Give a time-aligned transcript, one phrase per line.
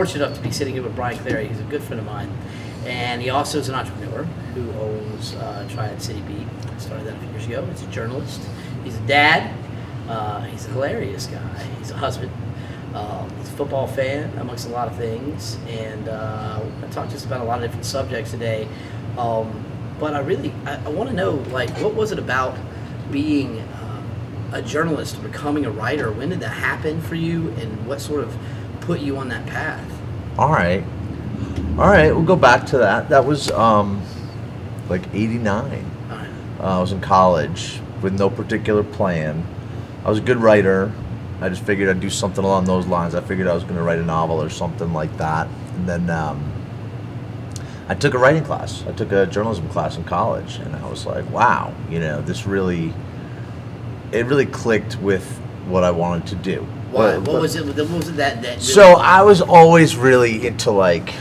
[0.00, 1.46] fortunate enough to be sitting here with Brian Clarey.
[1.46, 2.32] He's a good friend of mine,
[2.86, 4.22] and he also is an entrepreneur
[4.54, 6.46] who owns uh, Triad City Beat.
[6.80, 7.66] Started that a few years ago.
[7.66, 8.40] He's a journalist.
[8.82, 9.54] He's a dad.
[10.08, 11.62] Uh, he's a hilarious guy.
[11.78, 12.32] He's a husband.
[12.94, 17.26] Um, he's a football fan, amongst a lot of things, and uh, I talked just
[17.26, 18.66] about a lot of different subjects today.
[19.18, 19.62] Um,
[19.98, 22.56] but I really, I, I want to know, like, what was it about
[23.12, 24.02] being uh,
[24.54, 26.10] a journalist, becoming a writer?
[26.10, 28.34] When did that happen for you, and what sort of
[28.90, 30.02] put you on that path?
[30.36, 30.82] All right.
[31.78, 33.08] All right, we'll go back to that.
[33.08, 34.02] That was um,
[34.88, 35.90] like 89.
[36.10, 36.28] All right.
[36.58, 39.46] Uh, I was in college with no particular plan.
[40.04, 40.92] I was a good writer.
[41.40, 43.14] I just figured I'd do something along those lines.
[43.14, 45.46] I figured I was going to write a novel or something like that.
[45.76, 46.52] And then um,
[47.88, 48.84] I took a writing class.
[48.88, 52.44] I took a journalism class in college, and I was like, wow, you know, this
[52.44, 52.92] really,
[54.10, 55.24] it really clicked with
[55.68, 56.66] what I wanted to do.
[56.90, 57.12] Why?
[57.12, 57.66] But- What but- was it?
[57.66, 58.62] What was it that that?
[58.62, 61.12] so I was always really into like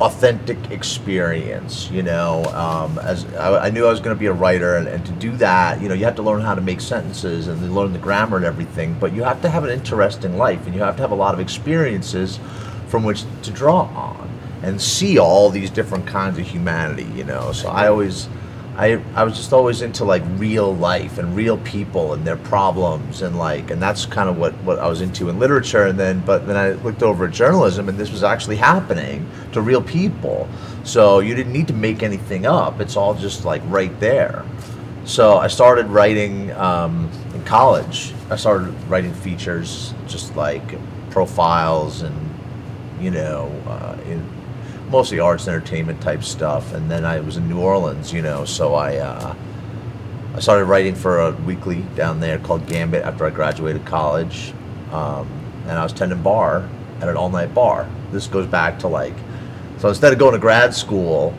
[0.00, 2.44] authentic experience, you know.
[2.46, 5.12] Um, as I, I knew I was going to be a writer, and, and to
[5.12, 7.98] do that, you know, you have to learn how to make sentences and learn the
[7.98, 8.94] grammar and everything.
[9.00, 11.34] But you have to have an interesting life, and you have to have a lot
[11.34, 12.38] of experiences
[12.88, 14.28] from which to draw on
[14.62, 17.52] and see all these different kinds of humanity, you know.
[17.52, 18.28] So I always.
[18.76, 23.22] I, I was just always into like real life and real people and their problems
[23.22, 26.20] and like and that's kind of what, what I was into in literature and then
[26.20, 30.46] but then I looked over at journalism and this was actually happening to real people.
[30.84, 32.80] So you didn't need to make anything up.
[32.80, 34.44] It's all just like right there.
[35.06, 38.12] So I started writing um, in college.
[38.28, 40.78] I started writing features just like
[41.10, 42.14] profiles and
[43.00, 44.35] you know uh, in
[44.88, 46.72] mostly arts and entertainment type stuff.
[46.72, 49.34] And then I was in New Orleans, you know, so I uh,
[50.34, 54.52] I started writing for a weekly down there called Gambit after I graduated college,
[54.92, 55.28] um,
[55.66, 56.68] and I was tending bar
[57.00, 57.88] at an all night bar.
[58.12, 59.14] This goes back to like,
[59.78, 61.36] so instead of going to grad school.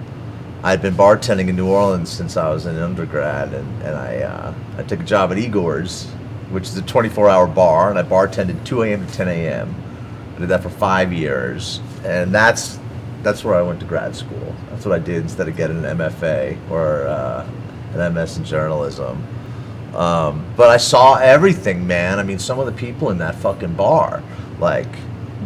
[0.63, 4.53] I'd been bartending in New Orleans since I was in undergrad, and, and I uh,
[4.79, 6.07] I took a job at Igor's,
[6.49, 9.05] which is a 24-hour bar, and I bartended 2 a.m.
[9.05, 9.75] to 10 a.m.
[10.35, 12.79] I did that for five years, and that's
[13.27, 14.55] that's where I went to grad school.
[14.69, 17.45] That's what I did instead of getting an MFA or uh,
[17.93, 19.21] an MS in journalism.
[19.93, 22.19] Um, but I saw everything, man.
[22.19, 24.23] I mean, some of the people in that fucking bar,
[24.59, 24.95] like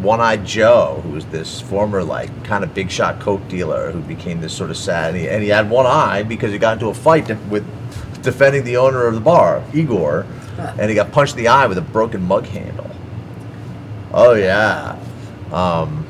[0.01, 4.01] One Eyed Joe, who was this former, like, kind of big shot coke dealer who
[4.01, 6.73] became this sort of sad, and he, and he had one eye because he got
[6.73, 7.65] into a fight with
[8.21, 10.27] defending the owner of the bar, Igor,
[10.59, 12.91] and he got punched in the eye with a broken mug handle.
[14.13, 14.99] Oh yeah.
[15.51, 16.00] Um,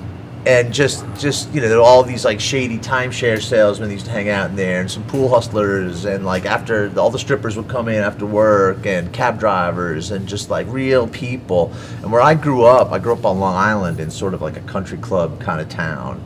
[0.46, 4.12] and just just you know there were all these like shady timeshare salesmen used to
[4.12, 7.68] hang out in there and some pool hustlers and like after all the strippers would
[7.68, 11.72] come in after work and cab drivers and just like real people.
[12.02, 14.58] And where i grew up i grew up on long island in sort of like
[14.58, 16.24] a country club kind of town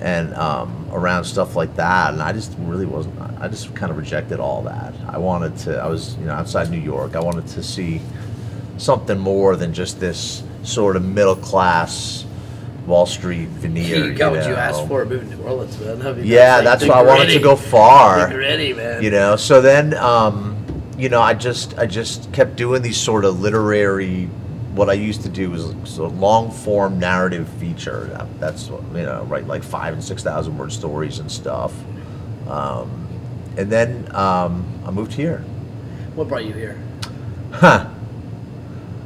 [0.00, 2.12] and um, around stuff like that.
[2.12, 4.94] And i just really wasn't i just kind of rejected all that.
[5.08, 7.16] I wanted to i was you know outside new york.
[7.16, 8.00] I wanted to see
[8.76, 12.24] something more than just this sort of middle class
[12.88, 14.04] Wall Street veneer.
[14.06, 16.02] You got you what you asked for moving to New Orleans, man.
[16.02, 18.28] I mean, Yeah, like that's the why I wanted to go far.
[18.28, 19.02] the gritty, man.
[19.02, 20.56] You know, so then, um,
[20.96, 24.24] you know, I just I just kept doing these sort of literary.
[24.74, 28.26] What I used to do was sort of long form narrative feature.
[28.38, 31.72] That's what, you know, write like five and six thousand word stories and stuff.
[32.48, 33.06] Um,
[33.56, 35.38] and then um, I moved here.
[36.14, 36.80] What brought you here?
[37.52, 37.88] Huh.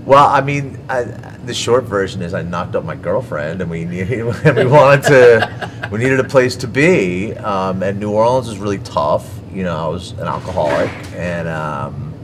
[0.05, 3.85] Well, I mean, I, the short version is I knocked up my girlfriend, and we
[3.87, 4.25] needed,
[4.57, 8.79] we wanted to, we needed a place to be, um, and New Orleans was really
[8.79, 9.29] tough.
[9.53, 12.15] You know, I was an alcoholic, and um,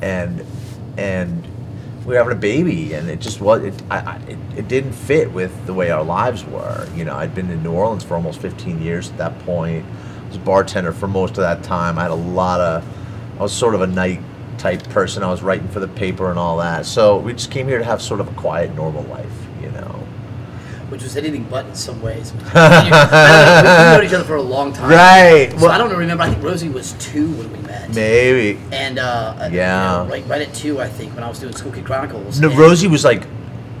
[0.00, 0.46] and
[0.96, 1.46] and
[2.06, 4.92] we were having a baby, and it just was, it, I, I, it, it didn't
[4.92, 6.88] fit with the way our lives were.
[6.94, 9.84] You know, I'd been in New Orleans for almost 15 years at that point.
[9.84, 11.98] I was a bartender for most of that time.
[11.98, 12.84] I had a lot of,
[13.38, 14.20] I was sort of a night
[14.58, 15.22] type person.
[15.22, 16.86] I was writing for the paper and all that.
[16.86, 19.32] So we just came here to have sort of a quiet, normal life,
[19.62, 20.02] you know.
[20.88, 22.32] Which was anything but in some ways.
[22.44, 24.88] We've known each other for a long time.
[24.90, 25.50] Right.
[25.52, 26.22] So Well- I don't remember.
[26.22, 27.92] I think Rosie was two when we met.
[27.94, 28.60] Maybe.
[28.72, 30.02] And uh, Yeah.
[30.02, 32.40] you know, right, right at two, I think, when I was doing School Kid Chronicles.
[32.40, 33.24] No, and Rosie was like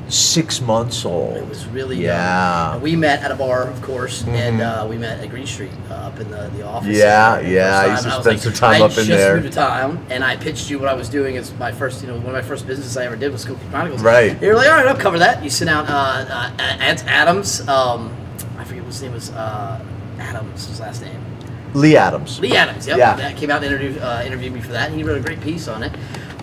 [0.08, 1.36] six months old.
[1.36, 2.72] It was really Yeah.
[2.74, 2.80] young.
[2.82, 4.82] We met at a bar, of course, and Mhm.
[4.84, 6.96] uh, we met at Green Street uh, up in the, the office.
[6.96, 8.08] Yeah, yeah, I used to.
[8.14, 9.04] And spend was some time I up in there.
[9.04, 9.34] just there.
[9.36, 12.08] moved to town, and I pitched you what I was doing as my first, you
[12.08, 14.02] know, one of my first businesses I ever did was School Kid Chronicles.
[14.02, 14.40] Right.
[14.40, 15.42] You're like, all right, I'll cover that.
[15.42, 16.50] You sent out uh, uh,
[17.06, 17.66] Adams.
[17.68, 18.10] Um,
[18.58, 19.30] I forget what his name was.
[19.30, 19.80] Uh,
[20.20, 21.20] Adams, his last name.
[21.74, 22.40] Lee Adams.
[22.40, 22.96] Lee Adams, yep.
[22.96, 23.16] Yeah.
[23.16, 25.40] That came out and interviewed, uh, interviewed me for that, and he wrote a great
[25.42, 25.92] piece on it.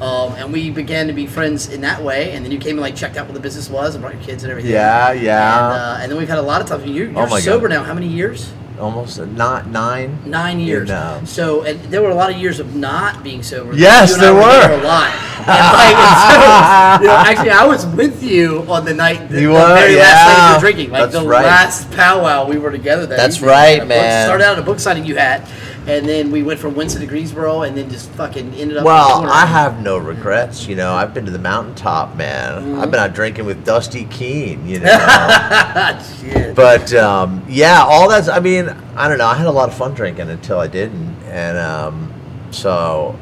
[0.01, 2.31] Um, and we began to be friends in that way.
[2.31, 4.23] And then you came and like checked out what the business was and brought your
[4.23, 4.71] kids and everything.
[4.71, 5.55] Yeah, yeah.
[5.71, 6.85] And, uh, and then we've had a lot of times.
[6.85, 7.75] You're, you're Oh sober God.
[7.75, 7.83] now.
[7.83, 8.51] How many years?
[8.79, 10.17] Almost not nine.
[10.25, 10.89] Nine years.
[10.89, 11.21] know.
[11.25, 13.73] So, and there were a lot of years of not being sober.
[13.75, 14.41] Yes, You there were.
[14.41, 15.13] there a lot.
[15.45, 19.41] And like, and so, you know, actually, I was with you on the night, the,
[19.41, 19.75] You the were?
[19.75, 20.55] very last night Yeah.
[20.55, 21.45] of drinking, like That's the right.
[21.45, 23.05] last powwow we were together.
[23.05, 23.51] That That's evening.
[23.51, 24.25] right, A book- man.
[24.27, 25.47] Started out at a book signing you had,
[25.85, 28.85] and then we went from Winston to Greensboro, and then just fucking ended up.
[28.85, 29.25] Well.
[29.25, 30.65] I have no regrets.
[30.67, 32.61] You know, I've been to the mountaintop, man.
[32.61, 32.79] Mm-hmm.
[32.79, 34.65] I've been out drinking with Dusty Keene.
[34.65, 35.99] You know.
[36.19, 36.55] Shit.
[36.55, 38.29] but um, yeah, all that's.
[38.29, 39.27] I mean, I don't know.
[39.27, 42.13] I had a lot of fun drinking until I didn't, and um,
[42.51, 43.19] so,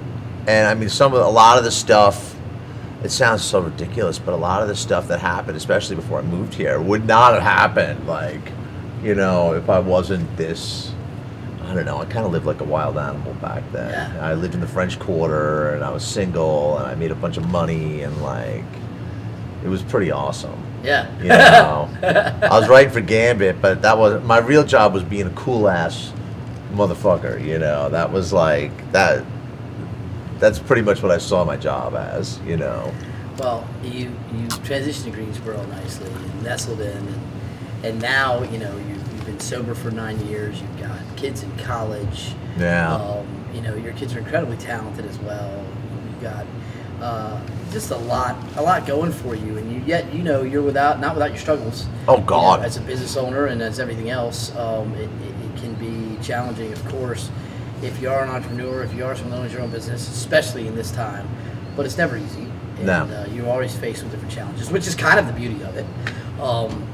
[0.48, 2.36] and I mean, some of a lot of the stuff.
[3.04, 6.22] It sounds so ridiculous, but a lot of the stuff that happened, especially before I
[6.22, 8.06] moved here, would not have happened.
[8.06, 8.52] Like,
[9.02, 10.94] you know, if I wasn't this.
[11.72, 12.00] I don't know.
[12.00, 13.90] I kind of lived like a wild animal back then.
[13.92, 14.26] Yeah.
[14.26, 17.38] I lived in the French Quarter, and I was single, and I made a bunch
[17.38, 18.66] of money, and like,
[19.64, 20.62] it was pretty awesome.
[20.84, 21.10] yeah.
[21.20, 21.90] You know,
[22.52, 25.70] I was writing for Gambit, but that was my real job was being a cool
[25.70, 26.12] ass
[26.74, 27.42] motherfucker.
[27.44, 29.24] You know, that was like that.
[30.40, 32.38] That's pretty much what I saw my job as.
[32.40, 32.92] You know,
[33.38, 37.22] Well, you you transitioned to Greensboro nicely and nestled in, and,
[37.84, 38.91] and now you know you've, you've been
[39.42, 40.62] sober for nine years.
[40.62, 42.34] You've got kids in college.
[42.58, 45.64] yeah, Um, you know your kids are incredibly talented as well.
[46.10, 46.46] You've got
[47.02, 47.42] uh,
[47.72, 51.00] just a lot a lot going for you, and you yet you know you're without
[51.00, 51.86] not without your struggles.
[52.08, 52.64] Oh, You know, God.
[52.66, 56.72] as a business owner and as everything else, um, it, it, it can be challenging,
[56.74, 57.30] of course,
[57.82, 60.68] if you are an entrepreneur, if you are someone who owns your own business, especially
[60.68, 61.28] in this time.
[61.76, 62.46] But it's never easy.
[62.78, 63.04] And No.
[63.04, 65.86] uh, you're always faced with different challenges, which is kind of the beauty of it.
[66.40, 66.88] Um,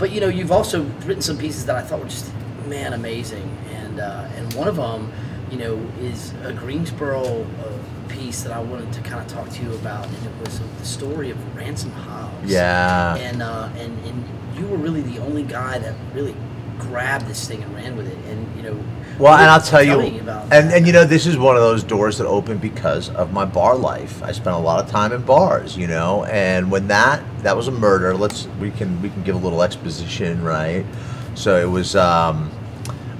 [0.00, 2.32] but you know, you've also written some pieces that I thought were just
[2.66, 5.12] man amazing, and uh, and one of them,
[5.50, 9.62] you know, is a Greensboro uh, piece that I wanted to kind of talk to
[9.62, 13.14] you about, and it was the story of Ransom Hobbs yeah.
[13.16, 14.24] and uh, and and
[14.58, 16.34] you were really the only guy that really
[16.78, 18.18] grabbed this thing and ran with it.
[18.30, 18.82] And you know,
[19.20, 22.16] Well, and I'll tell you, and and you know, this is one of those doors
[22.16, 24.22] that opened because of my bar life.
[24.22, 27.68] I spent a lot of time in bars, you know, and when that that was
[27.68, 28.16] a murder.
[28.16, 30.86] Let's we can we can give a little exposition, right?
[31.34, 32.50] So it was um,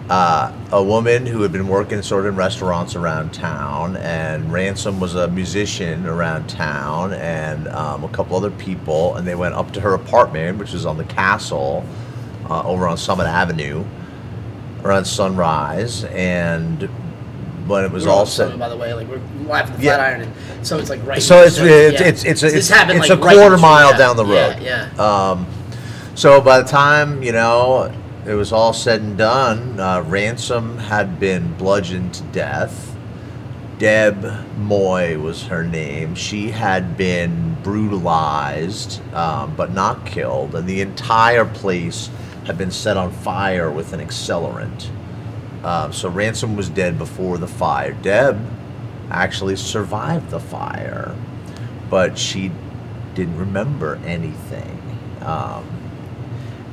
[0.08, 5.00] uh, a woman who had been working sort of in restaurants around town, and Ransom
[5.00, 9.70] was a musician around town, and um, a couple other people, and they went up
[9.75, 11.85] to her apartment, which is on the castle,
[12.49, 13.85] uh, over on Summit Avenue
[14.84, 16.88] around sunrise and
[17.68, 19.96] when it was We're all set by the way, like we're live at the Yeah.
[19.96, 21.22] Flatiron, and so it's like right.
[21.22, 22.08] so it's it's yeah.
[22.08, 25.30] it's it's, it's, happened, it's like, a right quarter mile down the yeah, road Yeah,
[25.30, 25.46] um
[26.14, 27.92] so by the time you know
[28.26, 32.90] it was all said and done uh, ransom had been bludgeoned to death
[33.80, 34.26] Deb
[34.58, 36.14] Moy was her name.
[36.14, 42.10] She had been brutalized, um, but not killed, and the entire place
[42.50, 44.91] had been set on fire with an accelerant.
[45.64, 47.93] Um, so Ransom was dead before the fire.
[47.93, 48.44] Deb
[49.08, 51.14] actually survived the fire,
[51.88, 52.50] but she
[53.14, 54.81] didn't remember anything.
[55.20, 55.64] Um,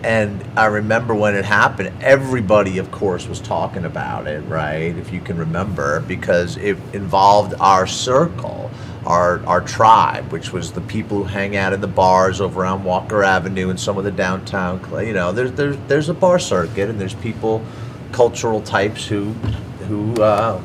[0.01, 4.97] and I remember when it happened, everybody, of course, was talking about it, right?
[4.97, 8.71] If you can remember, because it involved our circle,
[9.07, 12.83] our our tribe, which was the people who hang out in the bars over on
[12.83, 14.81] Walker Avenue and some of the downtown.
[15.03, 17.65] You know, there's there's there's a bar circuit, and there's people,
[18.11, 19.31] cultural types who
[19.87, 20.61] who uh,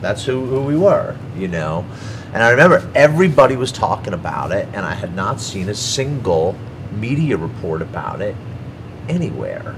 [0.00, 1.84] that's who, who we were, you know.
[2.32, 6.56] And I remember everybody was talking about it, and I had not seen a single
[6.92, 8.36] media report about it
[9.08, 9.74] anywhere.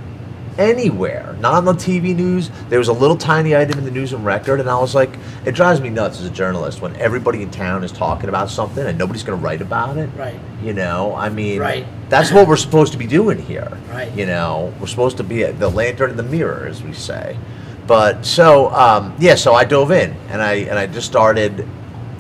[0.58, 1.34] Anywhere.
[1.40, 2.50] Not on the TV news.
[2.68, 5.10] There was a little tiny item in the news and record, and I was like,
[5.46, 8.86] it drives me nuts as a journalist when everybody in town is talking about something
[8.86, 10.10] and nobody's going to write about it.
[10.16, 10.38] Right.
[10.62, 11.86] You know, I mean, Right.
[12.10, 13.78] that's what we're supposed to be doing here.
[13.90, 14.12] Right.
[14.14, 17.36] You know, we're supposed to be the lantern in the mirror, as we say.
[17.86, 21.66] But so, um, yeah, so I dove in and I and I just started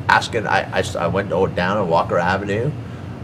[0.08, 0.46] asking.
[0.46, 2.72] I, I, I went down on Walker Avenue,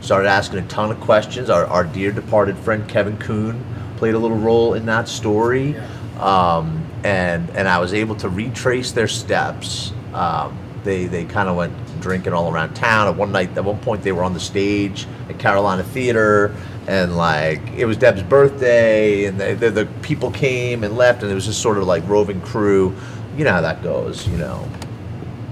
[0.01, 1.51] started asking a ton of questions.
[1.51, 3.65] Our, our dear departed friend Kevin Kuhn
[3.99, 5.77] played a little role in that story,
[6.21, 9.93] um, and and I was able to retrace their steps.
[10.15, 13.09] Um, they they kind of went drinking all around town.
[13.09, 16.55] At one night, at one point, they were on the stage at Carolina Theater,
[16.87, 21.31] and like it was Deb's birthday, and they, the, the people came and left, and
[21.31, 22.95] it was just sort of like roving crew.
[23.37, 24.69] You know how that goes, you know.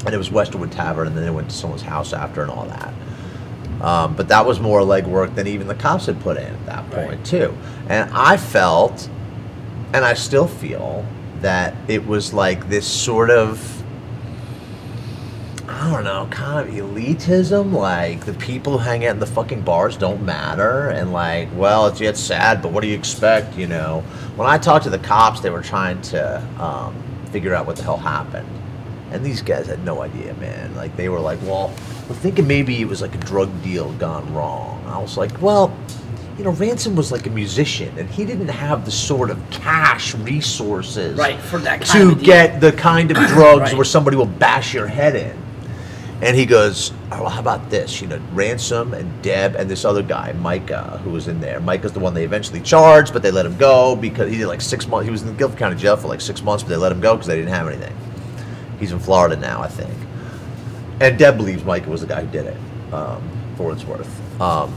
[0.04, 2.66] And it was Westerwood Tavern, and then they went to someone's house after, and all
[2.66, 2.94] that.
[3.80, 6.90] Um, but that was more legwork than even the cops had put in at that
[6.90, 7.24] point Right.
[7.24, 7.56] too.
[7.88, 9.08] And I felt,
[9.92, 11.04] and I still feel,
[11.42, 13.72] that it was like this sort of
[15.68, 17.72] I don't know, kind of elitism.
[17.72, 21.86] Like the people who hang out in the fucking bars don't matter, and like, well,
[21.88, 23.56] it's yet sad, but what do you expect?
[23.56, 24.02] You know,
[24.36, 26.94] when I talked to the cops, they were trying to um,
[27.30, 28.48] figure out what the hell happened,
[29.16, 30.74] and these guys had no idea, man.
[30.76, 31.74] Like they were like, well,
[32.08, 34.82] we're thinking maybe it was like a drug deal gone wrong.
[34.86, 35.76] I was like, well.
[36.38, 40.14] You know, Ransom was like a musician, and he didn't have the sort of cash
[40.16, 43.74] resources Right, for that to get the kind of drugs Right.
[43.74, 45.34] where somebody will bash your head in.
[46.20, 48.02] And he goes, oh, well, how about this?
[48.02, 51.58] You know, Ransom and Deb and this other guy, Micah, who was in there.
[51.58, 54.60] Micah's the one they eventually charged, but they let him go because he did like
[54.60, 55.06] six months.
[55.06, 57.00] He was in the Guilford County Jail for like six months, but they let him
[57.00, 57.96] go because they didn't have anything.
[58.78, 59.94] He's in Florida now, I think.
[61.00, 62.56] And Deb believes Micah was the guy who did it,
[62.92, 63.22] um,
[63.56, 64.40] for it's worth.
[64.40, 64.74] Um,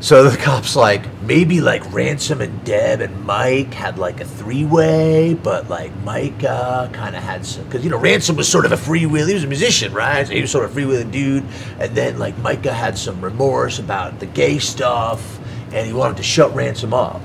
[0.00, 4.64] so the cops like maybe like Ransom and Deb and Mike had like a three
[4.64, 8.72] way, but like Micah kind of had some because you know Ransom was sort of
[8.72, 9.28] a freewheel.
[9.28, 10.26] He was a musician, right?
[10.26, 11.44] So he was sort of a freewheeling dude,
[11.78, 15.38] and then like Micah had some remorse about the gay stuff,
[15.72, 17.20] and he wanted to shut Ransom up.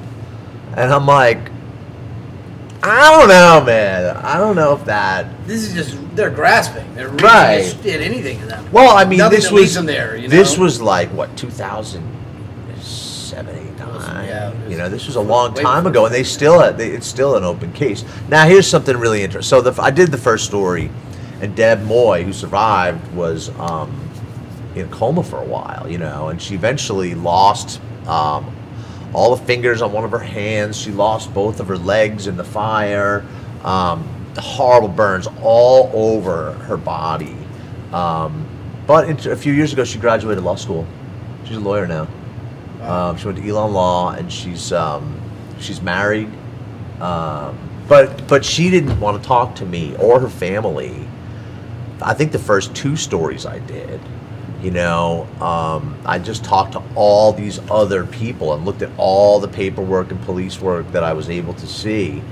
[0.75, 1.49] And I'm like,
[2.87, 4.17] I don't know, man.
[4.17, 5.25] I don't know if that.
[5.47, 6.93] This is just they're grasping.
[6.95, 7.63] They're Right.
[7.63, 8.65] just at anything to them.
[8.71, 10.15] Well, I mean, Nothing this was them there.
[10.15, 10.35] You know?
[10.35, 14.25] this was like what 2007, 8, 9.
[14.27, 17.07] yeah, you know, this was a long time ago, and they still had, they, it's
[17.07, 18.05] still an open case.
[18.29, 19.49] Now, here's something really interesting.
[19.49, 20.89] So, the, I did the first story,
[21.41, 24.09] and Deb Moy, who survived, was um,
[24.75, 25.89] in a coma for a while.
[25.89, 27.81] You know, and she eventually lost.
[28.07, 28.54] Um,
[29.15, 30.77] all the fingers on one of her hands.
[30.77, 33.25] She lost both of her legs in the fire.
[33.63, 34.07] Um,
[34.37, 37.35] horrible burns all over her body.
[37.93, 38.45] Um,
[38.85, 40.85] but in- a few years ago, she graduated law school.
[41.45, 42.07] She's a lawyer now.
[42.81, 43.09] Wow.
[43.11, 45.19] Um, she went to Elon Law, and she's um,
[45.59, 46.29] she's married.
[46.99, 47.57] Um,
[47.87, 51.07] but but she didn't want to talk to me or her family.
[52.01, 54.01] I think the first two stories I did,
[54.65, 59.39] you know, um, I just talked to all these other people and looked at all
[59.39, 62.23] the paperwork and police work that I was able to see.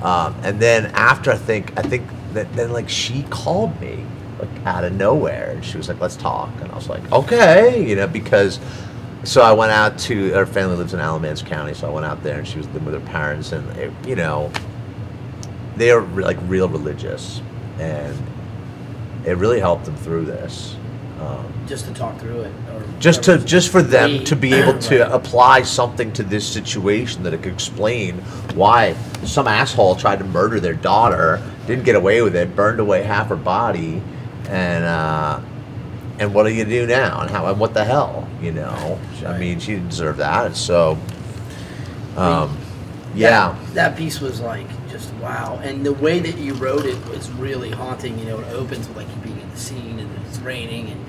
[0.00, 4.02] Um, and then after I think I think that then like she called me
[4.38, 7.86] like out of nowhere and she was like, "Let's talk," and I was like, "Okay,"
[7.86, 8.58] you know, because.
[9.24, 12.22] So I went out to her family lives in Alamance County, so I went out
[12.22, 14.52] there and she was living with her parents, and it, you know,
[15.76, 17.40] they are like real religious,
[17.78, 18.14] and
[19.24, 20.76] it really helped them through this.
[21.24, 22.52] Um, just to talk through it.
[22.72, 25.12] Or just to just for them to be able to Right.
[25.12, 28.18] apply something to this situation that it could explain
[28.54, 33.02] why some asshole tried to murder their daughter, didn't get away with it, burned away
[33.02, 34.02] half her body,
[34.48, 35.40] and uh,
[36.18, 37.22] and what do you do now?
[37.22, 38.28] And how and what the hell?
[38.42, 40.54] You know, I mean, she didn't deserve that.
[40.56, 40.98] So,
[42.16, 42.56] um,
[43.14, 43.52] yeah.
[43.52, 47.30] That, that piece was like just wow, and the way that you wrote it was
[47.32, 48.18] really haunting.
[48.18, 51.04] You know, it opens with like you being in the scene and it's raining, and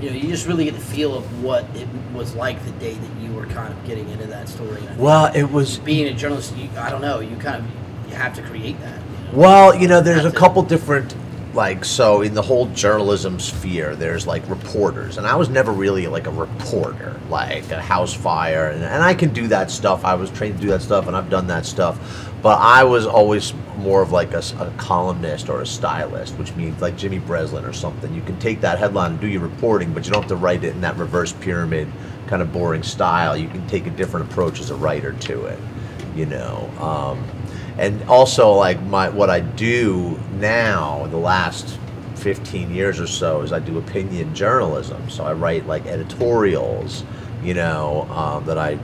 [0.00, 2.94] you know, you just really get the feel of what it was like the day
[2.94, 4.78] that you were kind of getting into that story.
[4.80, 7.56] And I think Well, it was being a journalist, you, I don't know, you kind
[7.62, 8.98] of you have to create that.
[8.98, 9.38] you know?
[9.38, 11.14] Well, you know, there's a couple different,
[11.54, 16.06] like, so in the whole journalism sphere, there's like reporters, and I was never really
[16.06, 20.04] like a reporter, like a house fire, and, and I can do that stuff.
[20.04, 21.98] I was trained to do that stuff, and I've done that stuff,
[22.42, 26.96] but I was always more of like a columnist or a stylist, which means like
[26.96, 28.14] Jimmy Breslin or something.
[28.14, 30.64] You can take that headline and do your reporting, but you don't have to write
[30.64, 31.88] it in that reverse pyramid
[32.26, 33.36] kind of boring style.
[33.36, 35.58] You can take a different approach as a writer to it,
[36.14, 36.70] you know.
[36.78, 37.24] Um,
[37.78, 41.78] and also like my what I do now the last
[42.16, 47.04] 15 years or so is I do opinion journalism so I write like editorials
[47.42, 48.78] you know um, that I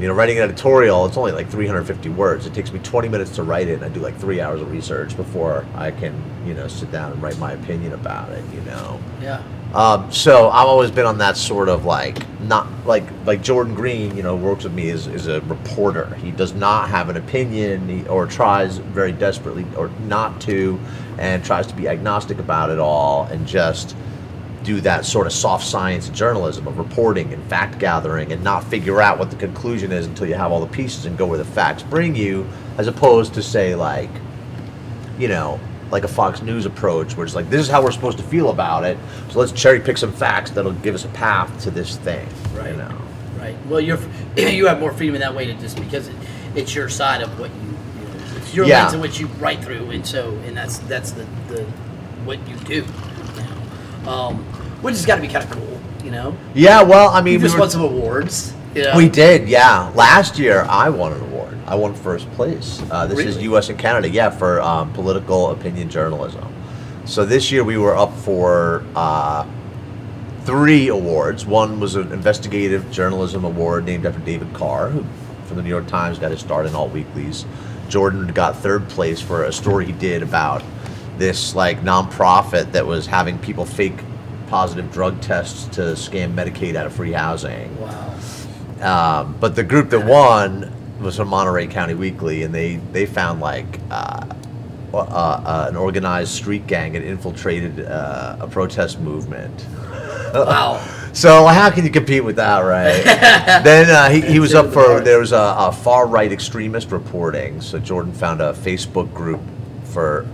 [0.00, 3.30] you know writing an editorial it's only like 350 words it takes me 20 minutes
[3.36, 6.14] to write it and I do like three hours of research before I can
[6.46, 9.42] you know sit down and write my opinion about it you know Yeah.
[9.74, 14.16] um, so I've always been on that sort of like not like like Jordan Green,
[14.16, 16.12] you know, works with me is, is a reporter.
[16.16, 20.80] He does not have an opinion he, or tries very desperately or not to,
[21.18, 23.94] and tries to be agnostic about it all and just
[24.64, 29.00] do that sort of soft science journalism of reporting and fact gathering and not figure
[29.02, 31.44] out what the conclusion is until you have all the pieces and go where the
[31.44, 32.46] facts bring you,
[32.78, 34.10] as opposed to say like
[35.18, 38.16] you know, like a Fox News approach, where it's like, this is how we're supposed
[38.18, 38.96] to feel about it.
[39.30, 42.26] So let's cherry pick some facts that'll give us a path to this thing.
[42.54, 42.70] Right.
[42.70, 42.98] You know.
[43.38, 43.56] Right.
[43.66, 43.98] Well, you're
[44.36, 46.14] you have more freedom in that way to just because it,
[46.54, 47.60] it's your side of what you,
[48.00, 48.82] you know, it's your Yeah.
[48.82, 51.64] lens in which you write through, and so and that's that's the, the
[52.24, 52.84] what you do.
[54.06, 54.38] Um,
[54.82, 56.36] which has got to be kind of cool, you know.
[56.54, 56.82] Yeah.
[56.82, 58.52] Well, I mean, we, just were- won some awards.
[58.74, 58.96] You know?
[58.96, 59.48] we did.
[59.48, 59.92] Yeah.
[59.94, 61.58] Last year, I won an award.
[61.66, 62.82] I won first place.
[62.90, 63.68] Uh, this is U.S.
[63.68, 64.08] and Canada.
[64.08, 66.52] Yeah, for um, political opinion journalism.
[67.04, 69.46] So this year we were up for uh,
[70.44, 71.44] three awards.
[71.44, 75.04] One was an investigative journalism award named after David Carr, who
[75.46, 77.44] from the New York Times got his start in all weeklies.
[77.88, 80.62] Jordan got third place for a story he did about
[81.18, 83.98] this like nonprofit that was having people fake
[84.48, 87.74] positive drug tests to scam Medicaid out of free housing.
[87.80, 88.14] Wow.
[88.80, 93.40] Um, but the group that won was from Monterey County Weekly, and they they found
[93.40, 94.26] like uh,
[94.92, 99.66] uh, uh, an organized street gang had infiltrated uh, a protest movement.
[100.34, 100.86] Wow.
[101.14, 103.04] So how can you compete with that, right?
[103.64, 107.60] then uh, he, he was up for there was a, a far right extremist reporting.
[107.60, 109.42] So Jordan found a Facebook group
[109.84, 110.26] for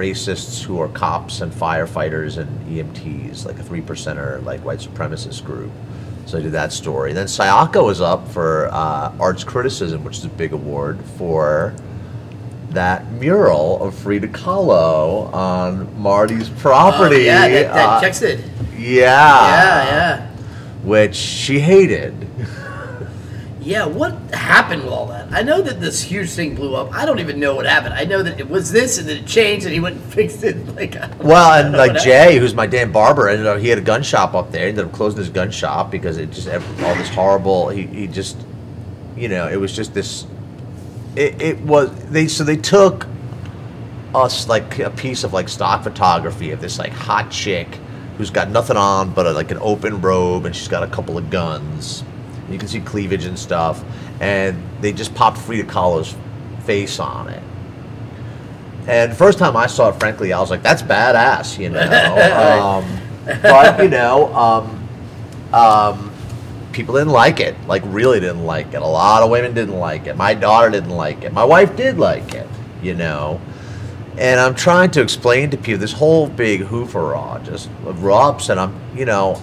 [0.00, 5.44] racists who are cops and firefighters and EMTs, like a three percenter, like white supremacist
[5.44, 5.70] group.
[6.26, 7.12] So I did that story.
[7.12, 11.74] Then Sayaka was up for uh, arts criticism, which is a big award for
[12.70, 17.16] that mural of Frida Kahlo on Marty's property.
[17.16, 18.44] Oh, yeah, that, that Uh, checks it.
[18.78, 19.84] yeah.
[19.84, 20.26] yeah,
[20.84, 22.14] Which she hated.
[23.60, 23.86] yeah.
[23.86, 25.32] What happened with all that?
[25.32, 26.92] I know that this huge thing blew up.
[26.92, 27.94] I don't even know what happened.
[27.94, 30.42] I know that it was this and then it changed and he went and fixed
[30.42, 30.56] it.
[30.74, 34.02] Like, Well, and like Jay, who's my damn barber, ended up he had a gun
[34.02, 34.68] shop up there.
[34.68, 37.68] Ended up closing his gun shop because it just all this horrible.
[37.68, 38.36] He, he just,
[39.16, 40.26] you know, it was just this.
[41.16, 43.06] It, it was they so they took
[44.14, 47.68] us like a piece of like stock photography of this like hot chick
[48.16, 51.16] who's got nothing on but a, like an open robe and she's got a couple
[51.16, 52.04] of guns.
[52.50, 53.84] You can see cleavage and stuff,
[54.20, 56.14] and they just popped Frida Kahlo's
[56.64, 57.42] face on it.
[58.86, 61.80] And first time I saw it, frankly, I was like, "That's badass," you know.
[62.82, 64.88] um, but you know, um,
[65.52, 66.12] um,
[66.72, 67.54] people didn't like it.
[67.66, 68.82] Like, really didn't like it.
[68.82, 70.16] A lot of women didn't like it.
[70.16, 71.32] My daughter didn't like it.
[71.32, 72.48] My wife did like it.
[72.82, 73.40] You know.
[74.18, 78.78] And I'm trying to explain to people this whole big hooverah just erupts, and I'm,
[78.94, 79.40] you know,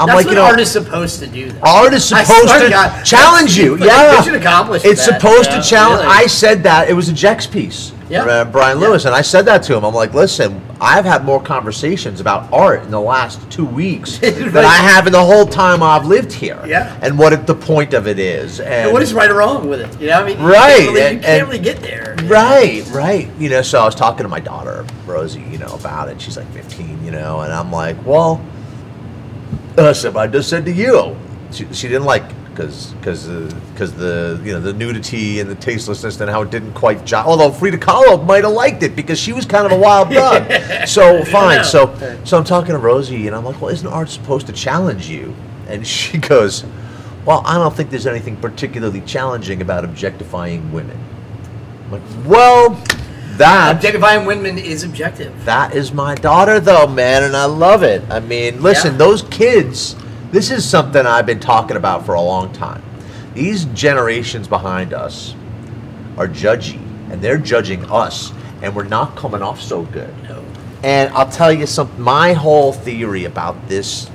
[0.00, 1.50] I'm That's like, what you know, art is supposed to do.
[1.52, 1.60] though.
[1.60, 3.76] Art is supposed to God, challenge you.
[3.78, 6.02] yeah, mission accomplished It's that, supposed you know, to challenge.
[6.04, 6.14] really.
[6.24, 7.92] I said that it was a Jeks piece.
[8.08, 8.24] Yeah.
[8.24, 8.88] uh, Brian Yeah.
[8.88, 9.84] Lewis, and I said that to him.
[9.84, 14.56] I'm like, listen, I've had more conversations about art in the last two weeks than
[14.56, 16.60] I have in the whole time I've lived here.
[16.66, 16.98] Yeah.
[17.02, 19.68] and what it, the point of it is, and, And what is right or wrong
[19.68, 20.00] with it?
[20.00, 22.16] You know, what I mean, you Right, can't really, you and- can't really get there.
[22.24, 23.28] Right, right.
[23.38, 26.20] You know, so I was talking to my daughter, Rosie, you know, about it.
[26.20, 28.40] She's like 15, you know, and I'm like, well,
[29.78, 31.16] uh, so I just said to you,
[31.52, 33.26] she, she didn't like because because
[33.72, 37.24] because the you know the nudity and the tastelessness and how it didn't quite jive.
[37.24, 40.50] Although Frida Kahlo might have liked it because she was kind of a wild dog.
[40.86, 41.64] so fine.
[41.64, 45.08] So so I'm talking to Rosie and I'm like, well, isn't art supposed to challenge
[45.08, 45.34] you?
[45.68, 46.64] And she goes,
[47.24, 50.98] well, I don't think there's anything particularly challenging about objectifying women.
[51.84, 52.82] I'm like, well,
[53.40, 55.32] that Objectifying women is objective.
[55.46, 58.02] that is my daughter, though, man, and I love it.
[58.10, 58.98] I mean, listen, Yeah.
[58.98, 59.96] those kids.
[60.30, 62.82] This is something I've been talking about for a long time.
[63.34, 65.34] These generations behind us
[66.18, 66.78] are judgy,
[67.10, 70.12] and they're judging us, and we're not coming off so good.
[70.28, 70.44] No.
[70.82, 72.00] And I'll tell you something.
[72.00, 74.08] My whole theory about this,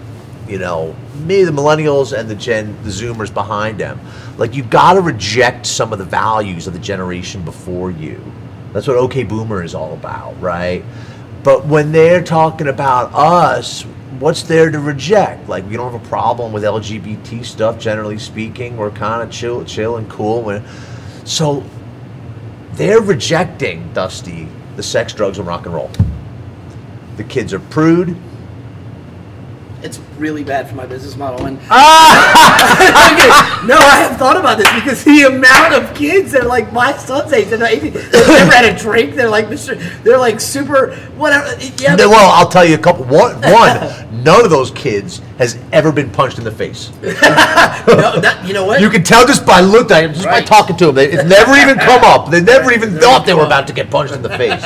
[0.47, 3.99] you know, me, the millennials and the Gen, the Zoomers behind them,
[4.37, 8.21] like you've got to reject some of the values of the generation before you.
[8.75, 10.83] That's what OK Boomer is all about, right?
[11.43, 13.83] But when they're talking about us,
[14.19, 15.47] what's there to reject?
[15.47, 18.75] Like we don't have a problem with LGBT stuff, generally speaking.
[18.75, 20.61] We're kind of chill, chill and cool.
[21.23, 21.63] So
[22.73, 25.89] they're rejecting Dusty the sex, drugs, and rock and roll.
[27.15, 28.17] The kids are prude.
[29.85, 31.45] It's really bad for my business model.
[31.45, 33.63] And Ah!
[33.67, 36.91] no, I have thought about this because the amount of kids that are like my
[36.97, 39.13] son's age, they're not 18, they've never had a drink.
[39.13, 39.77] They're like Mr.
[40.03, 41.55] They're like super whatever.
[41.77, 43.05] Yeah, No, well, I'll tell you a couple.
[43.05, 46.91] One, one, none of those kids has ever been punched in the face.
[47.03, 48.81] no, that, you know what?
[48.81, 50.97] You can tell just by look at him, just by talking to them.
[50.97, 52.31] It's never even come up.
[52.31, 54.63] They never even thought they were about to get punched in the face.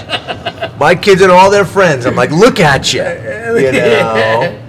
[0.79, 4.65] My kids and all their friends, I'm like, look at you, you know.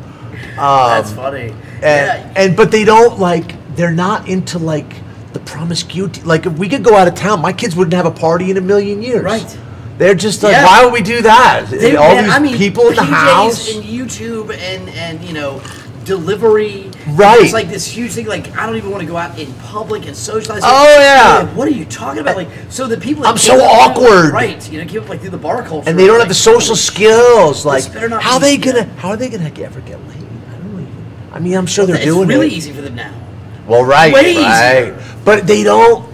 [0.60, 1.50] Um, That's funny.
[1.50, 4.92] and, yeah, and but they don't like they're not into like
[5.32, 8.10] the promiscuity like if we could go out of town my kids wouldn't have a
[8.10, 9.58] party in a million years Right.
[9.96, 10.66] they're just like Yeah.
[10.66, 13.06] why would we do that They- all man, these I mean, people in the PJs
[13.06, 15.62] house and YouTube and and you know
[16.04, 16.90] delivery.
[17.10, 17.42] Right.
[17.42, 18.26] It's like this huge thing.
[18.26, 20.62] Like I don't even want to go out in public and socialize.
[20.64, 21.42] Oh, yeah.
[21.46, 22.36] Like, what are you talking about?
[22.36, 23.24] Like so the people.
[23.26, 24.32] I'm so through- awkward.
[24.32, 24.72] Right.
[24.72, 25.88] You know, keep up like through the bar culture.
[25.88, 29.28] and they don't like, have the social skills like how they gonna how are they
[29.28, 30.16] gonna ever get laid
[31.32, 32.82] i don't even i mean i'm sure they're doing really it It's really easy for
[32.82, 33.14] them now.
[33.66, 34.82] Well, right, Way right.
[34.94, 35.16] easier.
[35.24, 36.08] But they don't.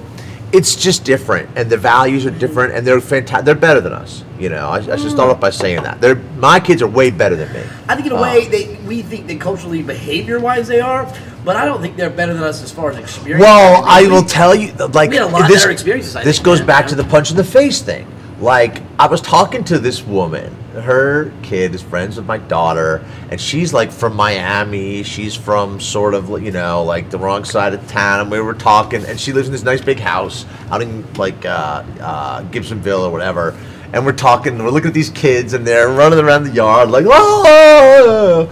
[0.53, 3.45] It's just different, and the values are different, and they're fantastic.
[3.47, 4.25] They're better than us.
[4.39, 6.01] You know, I, I should start off by saying that.
[6.01, 7.63] They're my kids are way better than me.
[7.89, 11.11] I think in a Uh, way they we think that culturally behavior wise they are,
[11.45, 13.41] but I don't think they're better than us as far as experience.
[13.43, 15.63] Well, I will tell you, like We had a lot this.
[15.63, 17.81] better experiences, I this think, goes man, back you to the punch in the face
[17.81, 18.07] thing.
[18.41, 20.55] Like I was talking to this woman.
[20.77, 25.03] Her kid is friends with my daughter, and she's like from Miami.
[25.03, 28.21] She's from sort of you know like the wrong side of town.
[28.21, 31.45] And we were talking, and she lives in this nice big house out in like
[31.45, 33.59] uh, uh, Gibsonville or whatever.
[33.93, 34.59] And we're talking.
[34.59, 38.49] We're looking at these kids, and they're running around the yard like oh.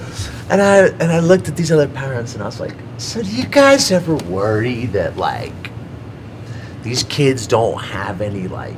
[0.48, 3.30] And I and I looked at these other parents, and I was like, so do
[3.30, 5.52] you guys ever worry that like
[6.82, 8.76] these kids don't have any like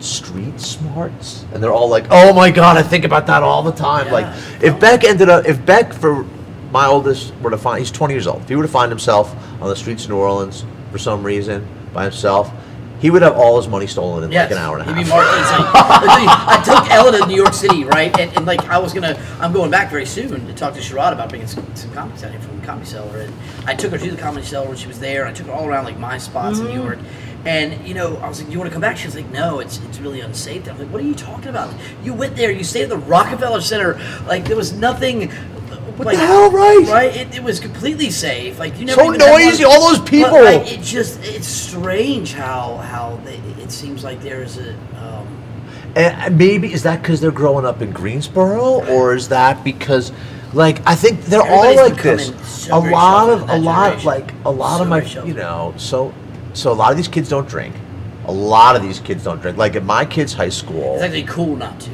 [0.00, 3.72] street smarts and they're all like oh my god i think about that all the
[3.72, 4.12] time Yeah.
[4.12, 6.24] like if beck ended up if beck for
[6.70, 9.34] my oldest were to find he's 20 years old if he were to find himself
[9.62, 12.52] on the streets of new orleans for some reason by himself
[13.04, 14.50] he would have all his money stolen in Yes.
[14.50, 14.96] like an hour and a half.
[14.96, 16.26] He'd half be Mark Easley.
[16.48, 18.18] I took Ella to New York City, right?
[18.18, 21.12] And, and like I was gonna, I'm going back very soon to talk to Sherrod
[21.12, 23.18] about bringing some, some comics out here from the Comedy Cellar.
[23.18, 23.34] And
[23.66, 25.26] I took her to the Comedy Cellar when she was there.
[25.26, 26.82] I took her all around like my spots in New mm-hmm.
[26.82, 26.98] York.
[27.46, 29.30] And you know, I was like, "Do you want to come back?" She was like,
[29.30, 31.72] "No, it's it's really unsafe." I'm like, "What are you talking about?
[32.02, 32.50] You went there.
[32.50, 33.98] You stayed at the Rockefeller Center.
[34.26, 35.30] Like there was nothing."
[35.96, 36.84] What the hell, right?
[36.88, 37.14] Right.
[37.16, 38.58] It, it was completely safe.
[38.58, 40.42] Like you never So noisy, all those but, people.
[40.42, 45.28] like, it just it's strange how how they, it seems like there's a um,
[45.94, 50.10] And maybe is that because they're growing up in Greensboro, or is that because,
[50.52, 52.32] like, I think they're all like this.
[52.44, 54.06] so A lot of a lot generation.
[54.06, 56.12] like a lot So of my you know so
[56.54, 57.74] so a lot of these kids don't drink.
[58.26, 59.58] A lot of these kids don't drink.
[59.58, 61.90] Like at my kids' high school, it's actually cool not to.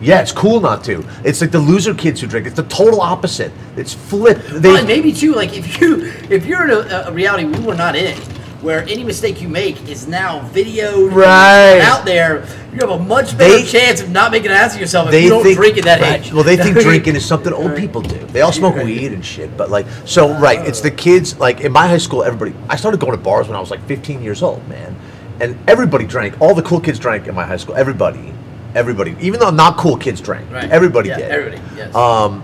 [0.00, 1.04] yeah, it's cool not to.
[1.24, 2.46] It's like the loser kids who drink.
[2.46, 3.52] It's the total opposite.
[3.76, 4.46] It's flipped.
[4.62, 7.96] They, maybe too, like if you if you're in a, a reality we were not
[7.96, 8.16] in,
[8.64, 11.80] where any mistake you make is now videoed Right.
[11.80, 14.80] out there, you have a much better They- chance of not making an ass of
[14.80, 16.32] yourself if they you don't think drink at that right, age.
[16.32, 17.76] Well, they think drinking is something old Right.
[17.78, 18.18] people do.
[18.32, 18.86] They all smoke Right.
[18.86, 19.54] weed and shit.
[19.56, 21.38] But like, so right, it's the kids.
[21.38, 22.54] Like in my high school, everybody.
[22.70, 24.96] I started going to bars when I was like 15 years old, man,
[25.40, 26.34] and everybody drank.
[26.40, 27.76] All the cool kids drank in my high school.
[27.76, 28.32] Everybody,
[28.74, 30.50] everybody, even though not cool kids drank.
[30.50, 30.70] Right.
[30.70, 31.30] Everybody Yeah, did.
[31.30, 31.94] everybody, yes.
[31.94, 32.42] Um,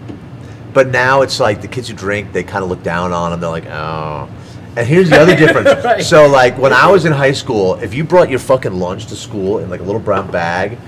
[0.74, 3.40] but now it's like the kids who drink, they kind of look down on them.
[3.40, 4.28] They're like, oh.
[4.76, 5.68] And here's the other difference.
[5.84, 6.02] Right.
[6.02, 9.16] So like when I was in high school, if you brought your fucking lunch to
[9.16, 10.78] school in like a little brown bag,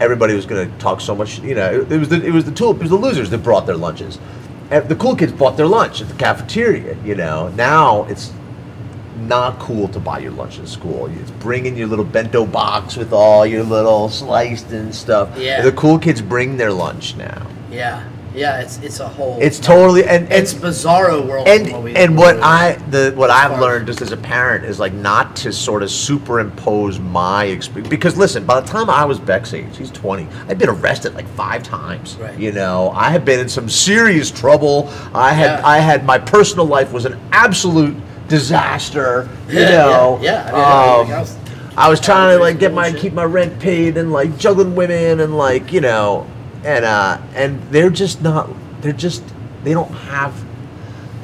[0.00, 1.40] everybody was gonna talk so much.
[1.40, 3.38] You know, it, it was the it was the tool it was the losers that
[3.38, 4.18] brought their lunches.
[4.70, 6.96] And the cool kids bought their lunch at the cafeteria.
[7.04, 8.32] You know, now it's
[9.20, 11.06] not cool to buy your lunch at school.
[11.06, 15.36] It's bringing your little bento box with all your little sliced and stuff.
[15.38, 15.62] Yeah.
[15.62, 17.46] The cool kids bring their lunch now.
[17.70, 19.38] Yeah, yeah, it's it's a whole.
[19.40, 21.48] It's totally and and it's bizarro world.
[21.48, 23.60] and what and what I the what I've Far.
[23.62, 28.16] learned just as a parent is like not to sort of superimpose my experience because
[28.16, 31.62] listen, by the time I was Beck's age, he's twenty, I'd been arrested like five
[31.62, 32.16] times.
[32.16, 32.38] Right.
[32.38, 34.88] You know, I had been in some serious trouble.
[35.14, 35.66] I had Yeah.
[35.66, 37.96] I had my personal life was an absolute
[38.28, 39.28] disaster.
[39.48, 40.52] You Yeah, know, yeah, yeah.
[40.52, 41.26] I mean, Um,
[41.76, 45.20] I was- trying to like get my keep my rent paid and like juggling women
[45.20, 46.26] and like you know
[46.64, 48.48] and uh and they're just not
[48.80, 49.22] they're just
[49.64, 50.32] they don't have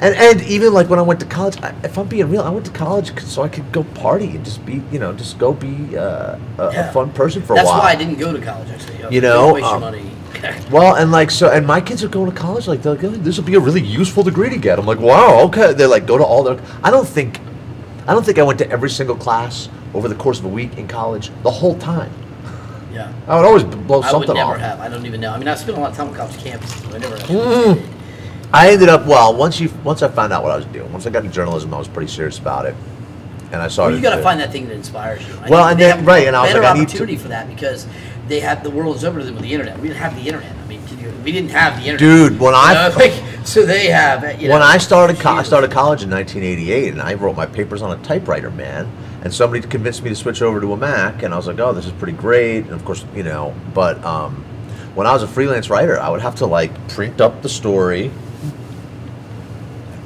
[0.01, 2.49] and and even like when I went to college I, if I'm being real I
[2.49, 5.53] went to college so I could go party and just be you know just go
[5.53, 6.89] be uh, a, Yeah.
[6.89, 7.81] a fun person for That's a while.
[7.81, 8.69] That's why I didn't go to college.
[8.69, 10.09] Actually, You know, waste your um, money.
[10.71, 12.67] Well, and like so, and my kids are going to college.
[12.67, 14.77] Like they're like, "Oh, this will be a really useful degree to get.
[14.77, 15.71] I'm like, wow, okay.
[15.73, 16.59] They're like, go to all their.
[16.83, 17.39] I don't think,
[18.07, 20.77] I don't think I went to every single class over the course of a week
[20.77, 22.11] in college the whole time.
[22.93, 23.11] Yeah.
[23.27, 24.59] I would always blow I would something never off.
[24.59, 24.79] have.
[24.79, 25.31] I don't even know.
[25.31, 26.83] I mean, I spent a lot of time on college campuses.
[26.85, 27.15] but I never.
[27.17, 27.89] Mm.
[28.53, 30.91] I ended up well once you once I found out what I was doing.
[30.91, 32.75] Once I got into journalism, I was pretty serious about it,
[33.51, 33.87] and I saw.
[33.87, 35.33] Well, you got to find that thing that inspires you.
[35.41, 37.29] I Well, and they then- have right, and I was better like, I opportunity for
[37.29, 37.87] that because
[38.27, 39.79] they have the world is open to them with the internet.
[39.79, 40.51] We didn't have the internet.
[40.55, 41.99] I mean, you, we didn't have the internet.
[41.99, 44.39] Dude, when I- know, like, so they have.
[44.39, 47.47] You know, when I started, co- I started college in 1988, and I wrote my
[47.47, 48.87] papers on a typewriter, man.
[49.23, 51.71] And somebody convinced me to switch over to a Mac, and I was like, "Oh,
[51.71, 54.43] this is pretty great." And of course, you know, but um,
[54.95, 58.11] when I was a freelance writer, I would have to like print up the story,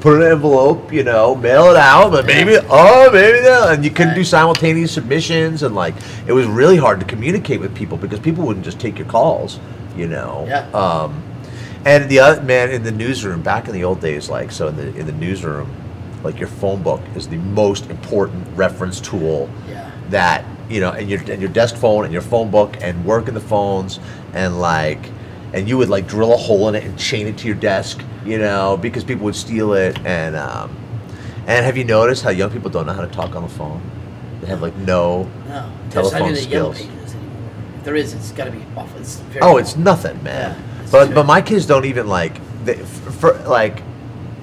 [0.01, 3.91] put an envelope, you know, mail it out, but maybe, oh, maybe that, and you
[3.91, 5.95] couldn't do simultaneous submissions, and like
[6.27, 9.59] it was really hard to communicate with people because people wouldn't just take your calls,
[9.95, 10.45] you know.
[10.47, 10.69] Yeah.
[10.69, 11.23] Um,
[11.85, 14.75] and the other man in the newsroom back in the old days, like so in
[14.75, 15.69] the in the newsroom,
[16.23, 19.91] like your phone book is the most important reference tool Yeah.
[20.09, 23.27] that you know, and your and your desk phone and your phone book and work
[23.29, 23.99] in the phones
[24.33, 24.99] and like,
[25.53, 28.01] and you would like drill a hole in it and chain it to your desk,
[28.25, 29.97] you know, because people would steal it.
[30.05, 30.75] And um,
[31.47, 33.81] and have you noticed how young people don't know how to talk on the phone?
[34.41, 36.91] They have like no No, telephone there's not even the yellow skills.
[36.91, 37.49] pages anymore.
[37.77, 38.13] If there is.
[38.13, 38.99] It's got to be awful.
[38.99, 40.51] It's very Oh, it's nothing, man.
[40.59, 41.15] Yeah, but true.
[41.15, 43.83] but my kids don't even like they, for, for like.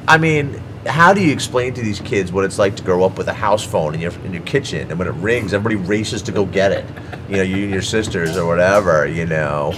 [0.08, 3.16] I mean, how do you explain to these kids what it's like to grow up
[3.16, 6.22] with a house phone in your in your kitchen, and when it rings, everybody races
[6.22, 6.84] to go get it.
[7.28, 9.06] You know, you and your sisters or whatever.
[9.06, 9.72] You know.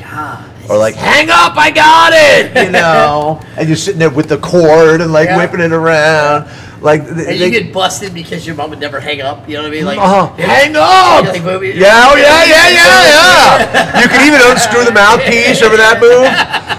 [0.69, 4.38] Or like, hang up, I got it, you know, and you're sitting there with the
[4.38, 5.37] cord and like Yeah.
[5.38, 6.49] whipping it around,
[6.80, 9.48] like they, And they- you get busted because your mom would never hang up.
[9.48, 9.84] You know what I mean?
[9.84, 10.34] Like, uh-huh.
[10.36, 14.00] hang up, You're like, "Well, yeah, oh yeah, yeah, yeah, yeah.
[14.00, 15.60] You can even unscrew the mouthpiece.
[15.60, 16.26] Remember that move?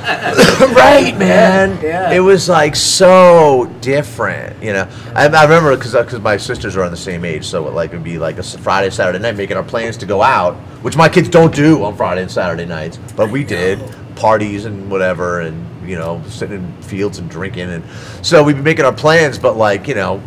[0.76, 1.80] right, man.
[1.82, 2.12] Yeah.
[2.12, 4.88] It was like so different, you know.
[5.16, 7.92] I, I remember because because my sisters are on the same age, so it like
[7.92, 11.10] would be like a Friday, Saturday night, making our plans to go out, which my
[11.10, 13.80] kids don't do on Friday and Saturday nights, but we did
[14.16, 17.84] parties and whatever, and you know, sitting in fields and drinking, and
[18.22, 20.22] so we'd be making our plans, but like you know.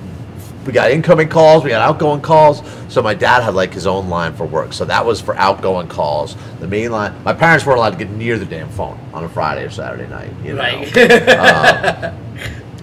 [0.66, 2.62] We got incoming calls, we got outgoing calls.
[2.92, 4.75] So my dad had like his own line for work.
[4.75, 6.37] So that was for outgoing calls.
[6.61, 7.14] The main line.
[7.25, 10.07] My parents weren't allowed to get near the damn phone on a Friday or Saturday
[10.07, 10.31] night.
[10.44, 10.59] You know?
[10.61, 10.99] Right.
[11.31, 12.14] Um,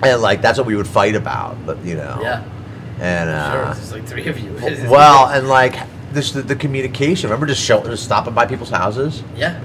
[0.04, 2.18] and like that's what we would fight about, but you know.
[2.20, 2.44] Yeah.
[3.00, 3.66] And Sure.
[3.66, 4.54] uh, There's like three of you.
[4.90, 5.76] well, and like
[6.12, 7.30] this, the, the communication.
[7.30, 9.22] Remember just show, just stopping by people's houses.
[9.36, 9.62] Yeah.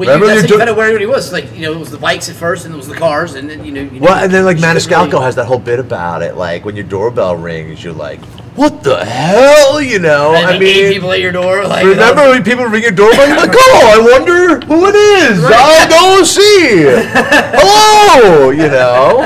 [0.00, 1.30] Well, Remember you, that's you how you do- kind of where he was.
[1.30, 3.50] Like, you know, it was the bikes at first, and it was the cars, and
[3.50, 3.82] then, you know.
[3.82, 6.36] You Well, and then like Maniscalco has that whole bit about it.
[6.36, 8.18] Like when your doorbell rings, you're like,
[8.60, 10.34] "What the hell?" You know.
[10.34, 11.64] I mean, people at your door.
[11.66, 13.26] Like, Remember when people ring your doorbell?
[13.26, 15.42] You're like, oh, I wonder who it is.
[15.44, 16.84] I'll go see.
[17.56, 19.24] Hello, you know.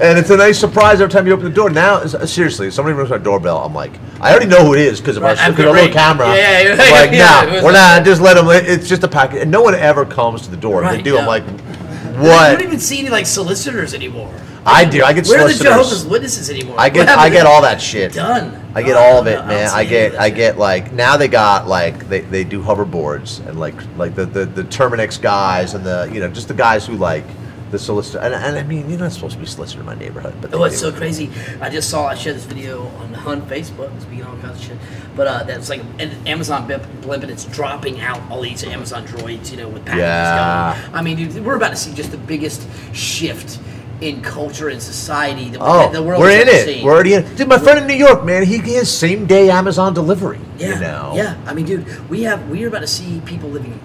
[0.00, 1.70] And it's a nice surprise every time you open the door.
[1.70, 5.16] Now, seriously, somebody rings my doorbell, I'm like, I already know who it is because
[5.16, 6.28] of our, Right, our little camera.
[6.36, 8.04] Yeah, yeah, I'm like, yeah, nah, we're not.
[8.04, 8.46] Just let them.
[8.50, 9.42] It's just a packet.
[9.42, 10.82] And no one ever comes to the door.
[10.84, 12.22] If they Right, do, I'm like, what?
[12.22, 12.50] what?
[12.58, 14.34] don't even see any like solicitors anymore.
[14.68, 15.02] I do.
[15.02, 15.60] I get Where are the solicitors.
[15.62, 16.76] Jehovah's Witnesses anymore?
[16.78, 18.12] I get What happened I get all that shit.
[18.12, 18.72] Done.
[18.74, 19.70] I get all of it, man.
[19.72, 23.74] I get I get like now they got like they, they do hoverboards and like
[23.96, 27.24] like the, the the Terminix guys and the you know just the guys who like
[27.70, 30.34] the solicitor and, and I mean you're not supposed to be solicitor in my neighborhood,
[30.40, 30.90] but they Oh, it's do.
[30.90, 31.28] so crazy.
[31.60, 34.78] I just saw, I shared this video on, on Facebook, speaking all kinds of shit.
[35.14, 39.06] But uh, that's like an Amazon blimp, blimp, and it's dropping out all these Amazon
[39.06, 40.80] droids, you know, with packages Yeah.
[40.82, 40.94] going.
[40.94, 43.58] I mean, dude, we're about to see just the biggest shift
[44.00, 46.64] in culture and society that Oh, the world we're in it.
[46.64, 46.84] seen.
[46.84, 47.34] We're already in.
[47.34, 50.40] Dude, my friend in New York, man, he, has same day Amazon delivery.
[50.56, 51.12] Yeah, you know.
[51.16, 51.36] yeah.
[51.46, 53.78] I mean, dude, we have we are about to see people living in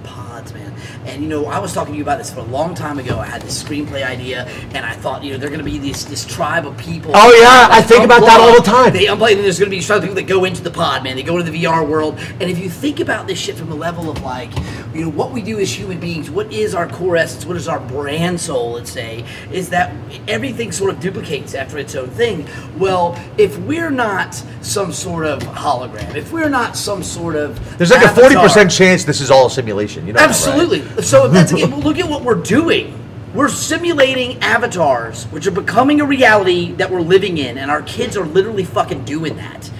[0.51, 0.73] man.
[1.05, 3.19] And you know, I was talking to you about this for a long time ago.
[3.19, 6.05] I had this screenplay idea, and I thought, you know, they're going to be this
[6.05, 7.11] this tribe of people.
[7.13, 8.91] Oh, yeah, I think about that all the time.
[8.91, 10.71] They unplug, and there's going to be a tribe of people that go into the
[10.71, 11.15] pod, man.
[11.15, 13.75] They go into the VR world, and if you think about this shit from the
[13.75, 14.51] level of like,
[14.93, 17.67] you know, what we do as human beings, what is our core essence, what is
[17.67, 19.93] our brand soul, let's say, is that
[20.27, 22.47] everything sort of duplicates after its own thing.
[22.77, 27.91] Well, if we're not some sort of hologram, if we're not some sort of There's
[27.91, 30.07] like a forty percent chance this is all a simulation.
[30.07, 30.19] You know.
[30.41, 30.71] That, right?
[30.81, 31.03] Absolutely.
[31.03, 32.99] So that's look at what we're doing.
[33.33, 38.15] We're simulating avatars, which are becoming a reality that we're living in, and our kids
[38.15, 39.71] are literally fucking doing that.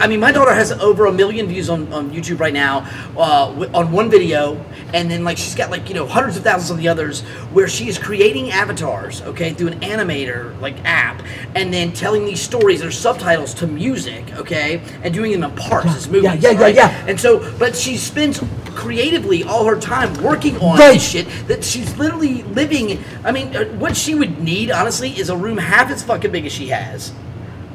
[0.00, 3.68] I mean, my daughter has over a million views on, on YouTube right now uh,
[3.74, 4.62] on one video,
[4.92, 7.68] and then like she's got like you know hundreds of thousands of the others where
[7.68, 11.22] she is creating avatars, okay, through an animator like app,
[11.54, 15.94] and then telling these stories or subtitles to music, okay, and doing them in parts
[15.96, 16.42] as movies.
[16.42, 16.74] yeah, yeah, right?
[16.74, 17.04] yeah.
[17.06, 18.42] And so, but she spends
[18.74, 20.94] creatively all her time working on Right.
[20.94, 23.02] this shit that she's literally living.
[23.24, 26.46] I mean, uh, what she would need, honestly, is a room half as fucking big
[26.46, 27.12] as she has.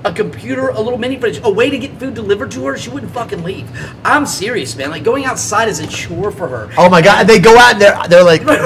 [0.05, 2.77] A computer, a little mini fridge, a way to get food delivered to her.
[2.77, 3.67] She wouldn't fucking leave.
[4.05, 4.91] I'm serious, man.
[4.91, 6.69] Like going outside is a chore for her.
[6.77, 7.21] Oh my god!
[7.21, 8.61] And they go out and they're they're like, Like,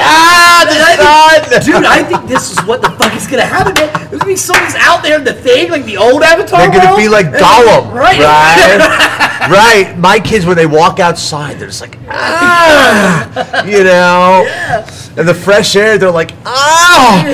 [0.00, 1.82] ah, the sun.
[1.82, 3.92] Dude, I think this is what the fuck is gonna happen, man.
[4.08, 6.60] There's gonna be someone's out there in the thing, like the old Avatar.
[6.60, 8.18] They're gonna world, be like Gollum, right?
[8.18, 9.98] Right, right.
[9.98, 14.44] My kids, when they walk outside, they're just like, ah, you know.
[14.46, 14.86] Yeah.
[15.16, 17.24] And the fresh air, they're like, ah,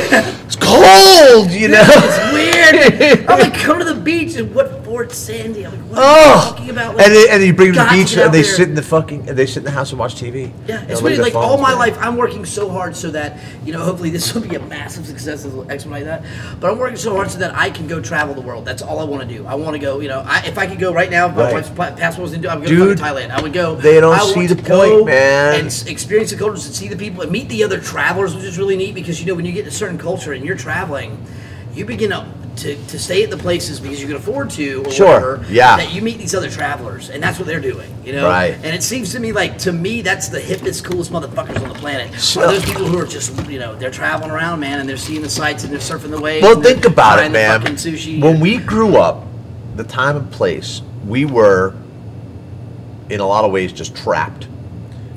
[0.44, 1.84] it's cold, you know.
[1.86, 2.53] It's weird.
[3.28, 5.66] I'm like, come to the beach and what Fort Sandy?
[5.66, 6.96] I'm like, what are you Oh, talking about?
[6.96, 8.50] Like, and then, and you bring them to the beach and they there.
[8.50, 10.52] sit in the fucking and they sit in the house and watch TV.
[10.66, 11.18] Yeah, it's weird.
[11.18, 11.78] Like all my man.
[11.78, 15.06] life, I'm working so hard so that you know, hopefully this will be a massive
[15.06, 16.24] success as X like that.
[16.60, 18.64] But I'm working so hard so that I can go travel the world.
[18.64, 19.46] That's all I want to do.
[19.46, 20.00] I want to go.
[20.00, 21.52] You know, I, if I could go right now, if my Right.
[21.54, 23.30] wife's passport was I would go Dude, to Thailand.
[23.30, 23.74] I would go.
[23.74, 25.60] they don't see the point, man.
[25.60, 28.58] And experience the cultures and see the people and meet the other travelers, which is
[28.58, 31.24] really neat because you know when you get to a certain culture and you're traveling,
[31.74, 32.26] you begin to.
[32.56, 35.06] To, to stay at the places because you can afford to, or Sure,
[35.38, 35.76] whatever, yeah.
[35.76, 38.28] that you meet these other travelers, and that's what they're doing, you know.
[38.28, 38.52] Right.
[38.54, 41.74] And it seems to me like, to me, that's the hippest, coolest motherfuckers on the
[41.74, 42.14] planet.
[42.18, 44.96] So- Are those people who are just, you know, they're traveling around, man, and they're
[44.96, 46.42] seeing the sights and they're surfing the waves.
[46.44, 47.60] Well, think about it, man.
[47.62, 48.22] sushi.
[48.22, 49.26] When we grew up,
[49.74, 51.74] the time and place, we were
[53.10, 54.46] in a lot of ways just trapped.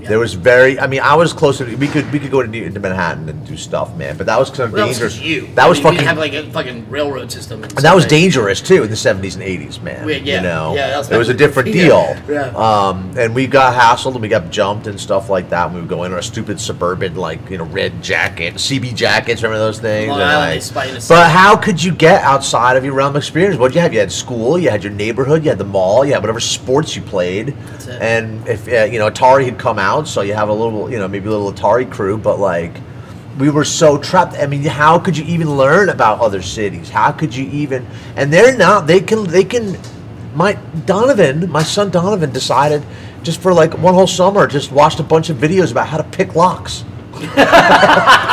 [0.08, 0.80] There was very.
[0.80, 1.66] I mean, I was closer.
[1.66, 4.18] To, we could we could go to, New- to Manhattan and do stuff, man.
[4.18, 5.20] But that was kind of Well, that was dangerous.
[5.22, 5.48] you.
[5.56, 5.98] That I was mean, we fucking.
[5.98, 7.64] didn't have like a fucking railroad system.
[7.64, 10.06] And, and that was dangerous too in the seventies and eighties, man.
[10.06, 12.16] We- yeah, you know, yeah, it was a different deal.
[12.28, 12.48] yeah.
[12.56, 15.66] Um, and we got hassled and we got jumped and stuff like that.
[15.68, 19.44] When we would go in our stupid suburban, like you know, red jacket, CB jackets.
[19.44, 20.10] Remember those things?
[20.10, 21.32] Long And, Island, like- they spy in the but city.
[21.32, 23.58] how could you get outside of your realm of experience?
[23.60, 23.94] What you have?
[23.94, 26.96] You had school, you had your neighborhood, you had the mall, you had whatever sports
[26.96, 27.48] you played.
[27.48, 28.02] That's it.
[28.02, 31.00] And if uh, you know Atari had come out, so you have a little, you
[31.00, 32.74] know, maybe a little Atari crew, but like
[33.38, 34.36] we were so trapped.
[34.36, 36.90] I mean, how could you even learn about other cities?
[36.90, 37.86] How could you even?
[38.16, 38.88] And they're not.
[38.88, 39.24] They can.
[39.26, 39.78] They can.
[40.34, 40.54] My
[40.86, 42.84] Donovan, my son Donovan, decided
[43.24, 46.04] just for like one whole summer, just watched a bunch of videos about how to
[46.04, 46.84] pick locks.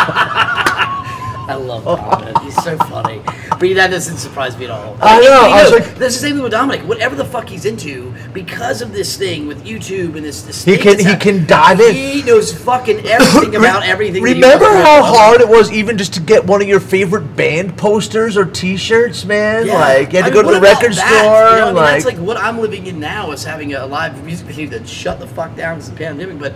[1.46, 2.34] I love Donovan.
[2.44, 3.20] He's so funny.
[3.50, 4.96] But that doesn't surprise me at all.
[5.00, 6.82] I know, I was like- that's the same thing with Dominic.
[6.88, 10.76] Whatever the fuck he's into, because of this thing with YouTube and this, this He
[10.78, 11.94] can- he can dive in.
[11.94, 14.22] He knows fucking everything about everything.
[14.22, 18.36] Remember how hard it was even just to get one of your favorite band posters
[18.36, 19.66] or T-shirts, man?
[19.66, 19.74] Yeah.
[19.74, 21.08] Like you had to I go mean, to the record that?
[21.20, 21.50] store.
[21.50, 23.86] You know, I mean, like, that's like what I'm living in now is having a
[23.86, 26.38] live music video that shut the fuck down because of the pandemic.
[26.38, 26.54] But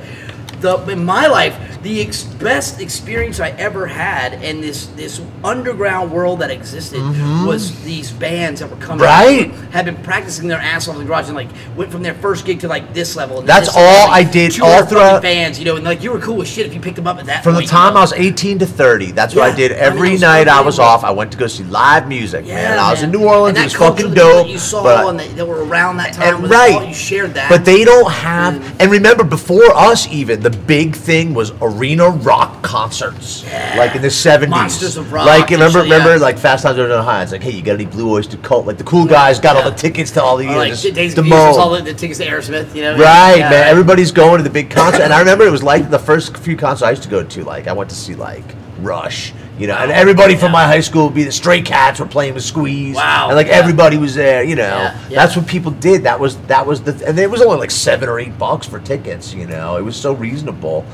[0.61, 6.11] the in my life, the ex- best experience I ever had, in this this underground
[6.11, 7.01] world that existed
[7.47, 9.51] was these bands that were coming, Mm-hmm.
[9.53, 9.53] Right.
[9.67, 12.15] out, had been practicing their ass off in the garage, and like went from their
[12.15, 13.43] first gig to like this level.
[13.43, 16.03] That's this level, all like, I did 200 all throughout- bands, you know, and like
[16.03, 17.91] you were cool with shit if you picked them up at that From the time
[17.91, 17.99] you know?
[18.01, 19.57] I was 18 to 30, that's what I Yeah.
[19.57, 21.05] did I mean, every night I was off.
[21.05, 22.79] I went to go see live music, Yeah, man.
[22.79, 23.09] I was in.
[23.11, 24.49] New Orleans, and it was fucking dope.
[24.49, 27.49] You saw but- and they, were around that time, and right, all, you shared that.
[27.49, 28.57] But they don't have.
[28.57, 33.45] And- And remember, before us, even the big thing was arena rock concerts,
[33.77, 34.51] like in the seventies.
[34.51, 35.97] Monsters of Rock Like remember, yeah.
[35.97, 37.23] remember, like Fast Times at Ridgemont High.
[37.23, 38.67] It's like, hey, you got any Blue Oyster Cult?
[38.67, 41.71] Like the cool guys got all the tickets to all the, like just the all
[41.71, 42.97] the, the tickets to Aerosmith, you know?
[42.97, 43.69] Right, Yeah, man.
[43.69, 46.57] Everybody's going to the big concert, and I remember it was like the first few
[46.57, 47.45] concerts I used to go to.
[47.45, 48.45] Like I went to see like
[48.81, 52.07] Rush, you know, and everybody from my high school would be the Stray Cats were
[52.07, 53.55] playing with Squeeze, Wow, and like yeah.
[53.55, 54.63] everybody was there, you know.
[54.63, 55.17] Yeah, yeah.
[55.17, 56.05] That's what people did.
[56.05, 58.79] That was that was the, and it was only like seven or eight bucks for
[58.79, 59.35] tickets.
[59.35, 60.87] You know, it was so reasonable,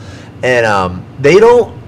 [0.43, 1.79] and um, they don't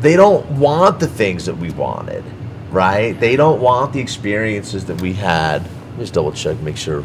[0.00, 2.24] they don't want the things that we wanted,
[2.70, 3.18] right?
[3.20, 5.62] They don't want the experiences that we had.
[5.62, 7.04] Let me just double check, make sure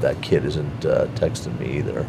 [0.00, 2.06] that kid isn't uh, texting me either.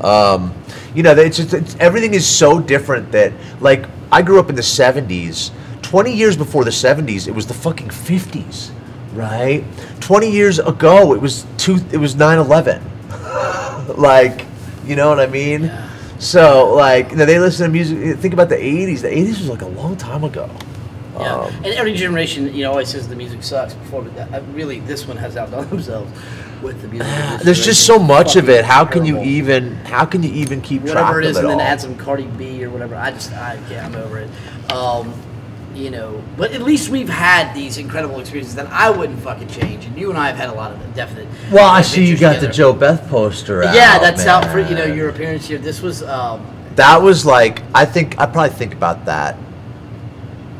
[0.00, 0.54] Um,
[0.94, 4.54] you know, it's just it's, everything is so different that like I grew up in
[4.54, 5.50] the '70s.
[5.82, 8.70] Twenty years before the '70s, it was the fucking '50s,
[9.12, 9.64] right?
[10.00, 11.78] Twenty years ago, it was two.
[11.92, 13.96] It was 9/11.
[13.96, 14.46] like,
[14.84, 15.64] you know what I mean?
[15.64, 15.88] Yeah.
[16.18, 18.18] So, like, you know, they listen to music.
[18.18, 19.00] Think about the '80s.
[19.00, 20.50] The '80s was like a long time ago.
[21.14, 21.34] Yeah.
[21.34, 24.42] Um, and every generation, you know, always says the music sucks before, but that, uh,
[24.52, 26.10] really, this one has outdone themselves
[26.62, 27.08] with the music.
[27.34, 28.64] of there's just so much of it.
[28.64, 29.74] How can you even?
[29.86, 31.96] How can you even keep track whatever of it is, it and then add some
[31.96, 32.94] Cardi B or whatever.
[32.94, 34.30] I just, I, yeah, I'm over it.
[34.72, 35.12] Um,
[35.74, 39.84] you know, but at least we've had these incredible experiences that I wouldn't fucking change.
[39.86, 41.28] And you and I have had a lot of definite.
[41.50, 42.48] Well, I see you got the.
[42.48, 43.74] Joe Beth poster out.
[43.74, 45.58] Yeah, that's out for you know your appearance here.
[45.58, 46.44] This was um,
[46.74, 49.36] That was like I think I probably think about that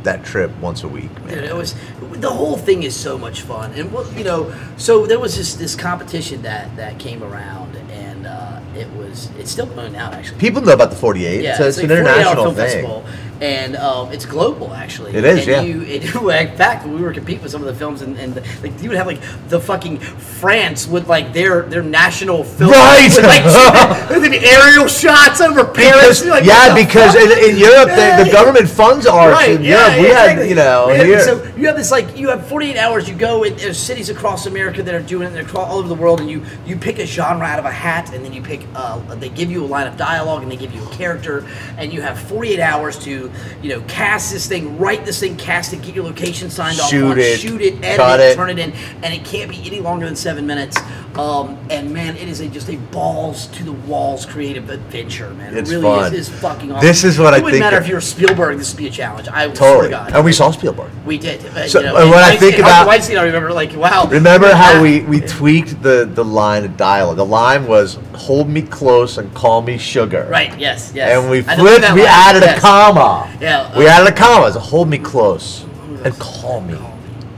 [0.05, 1.13] that trip once a week.
[1.25, 1.35] Man.
[1.35, 5.07] Dude, it was the whole thing is so much fun, and well, you know, so
[5.07, 9.67] there was this this competition that that came around, and uh, it was it's still
[9.67, 10.39] going out actually.
[10.39, 11.43] People know about the 48.
[11.43, 12.55] Yeah, so it's, like an international thing.
[12.55, 13.05] festival,
[13.41, 15.15] and um, it's global actually.
[15.15, 15.63] It is, and yeah.
[15.63, 16.05] You, it,
[16.51, 18.99] in fact, we were competing with some of the films, and, and like you would
[18.99, 23.09] have like the fucking France with like their their national film, Right!
[23.09, 23.45] With, like
[24.11, 26.21] with the aerial shots over Paris.
[26.21, 29.97] Because, like, yeah, because in, in Europe the, the government funds arts Right, in yeah,
[29.97, 30.01] Europe.
[30.01, 31.21] We yeah, had you know here.
[31.21, 33.09] So you have this like you have 48 hours.
[33.09, 35.31] You go and there's cities across America that are doing it.
[35.31, 38.13] They're all over the world, and you you pick a genre out of a hat,
[38.13, 38.67] and then you pick.
[38.75, 41.47] Uh, they give you a line of dialogue, and they give you a character,
[41.79, 43.30] and you have 48 hours to
[43.63, 47.05] you know cast this thing, write this thing, cast it, get your location signed Shoot
[47.05, 48.37] off on, it, shoot it, edit it, it.
[48.37, 50.77] turn it in, and it can't be any longer than seven minutes.
[51.17, 55.57] Um, and man, it is a, just a balls to the walls creative adventure, man.
[55.57, 56.15] It's it really fun.
[56.15, 56.87] is, is fucking awesome.
[56.87, 58.59] This is what it I wouldn't matter if you were Spielberg.
[58.59, 59.29] This would be a challenge.
[59.29, 59.93] I totally.
[59.93, 60.91] And we saw Spielberg.
[61.05, 61.45] We did.
[61.47, 64.07] Uh, So, you know, and when I think about- Weinstein, I remember like, wow.
[64.09, 67.17] Remember how we, we tweaked the, the line of dialogue?
[67.17, 70.57] The line was "Hold me close and call me sugar." Right.
[70.59, 70.93] Yes.
[70.95, 71.19] Yes.
[71.19, 71.61] And we flipped.
[71.95, 72.59] We line, added yes.
[72.59, 73.37] a comma.
[73.41, 74.47] Yeah, We uh, added a comma.
[74.47, 75.65] It's a hold me close
[76.05, 76.79] and call me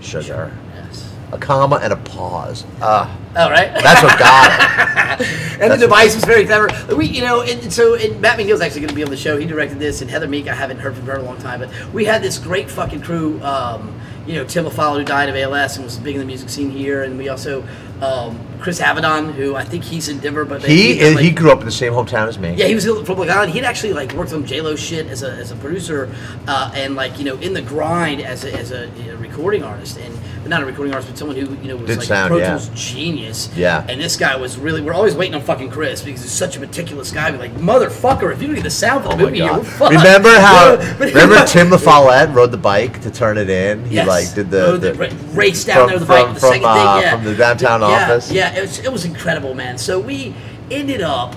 [0.01, 0.53] sugar.
[0.75, 1.13] Yes.
[1.33, 2.65] A comma and a pause.
[2.81, 3.73] Ah, Oh, right.
[3.73, 5.27] that's what got it.
[5.61, 6.69] and the device was very clever.
[6.95, 9.39] We, you know, and so and Matt McNeil's actually going to be on the show.
[9.39, 10.49] He directed this, and Heather Meek.
[10.49, 13.01] I haven't heard from her in a long time, but we had this great fucking
[13.03, 13.43] crew.
[13.43, 16.49] Um, you know, Tim LaFollette, who died of ALS and was big in the music
[16.49, 17.63] scene here, and we also
[18.01, 21.59] um, Chris Avedon, who I think he's in Denver, but He did, he grew up
[21.61, 22.55] in the same hometown as me.
[22.55, 23.53] yeah, he was from Long Island.
[23.53, 26.15] He'd actually like worked on J Lo shit as a, as a producer,
[26.47, 29.99] uh, and like you know in the grind as a, as a, a recording artist,
[29.99, 30.17] and
[30.49, 32.39] not a recording artist, but someone who you know was Did like sound, a Pro
[32.39, 32.51] yeah.
[32.59, 33.51] Tools genius.
[33.57, 33.87] Yeah.
[33.89, 34.81] And this guy was really.
[34.81, 37.31] We're always waiting on fucking Chris because he's such a meticulous guy.
[37.31, 39.65] Be like, motherfucker, if you don't get the sound for the Oh my movie, you're
[39.65, 39.95] fucked.
[39.95, 40.77] Remember how?
[40.79, 43.85] He remember Tim LaFollette rode the bike to turn it in.
[43.87, 44.07] He Yes.
[44.09, 46.35] like did the, the ra- race down from- there the from- bike.
[46.35, 47.17] The from, second uh, thing, yeah.
[47.17, 48.31] from the downtown yeah, office.
[48.33, 49.79] Yeah, it was, it was incredible, man.
[49.79, 50.35] So we
[50.71, 51.35] ended up,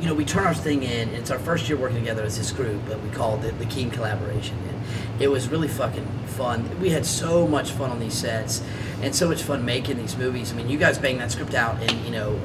[0.00, 1.08] you know, we turn our thing in.
[1.10, 3.90] It's our first year working together as this group, but we called it the Keen
[3.90, 4.56] Collaboration.
[4.68, 6.68] And it was really fucking fun.
[6.80, 8.62] We had so much fun on these sets,
[9.02, 10.52] and so much fun making these movies.
[10.52, 12.38] I mean, you guys banged that script out and you know,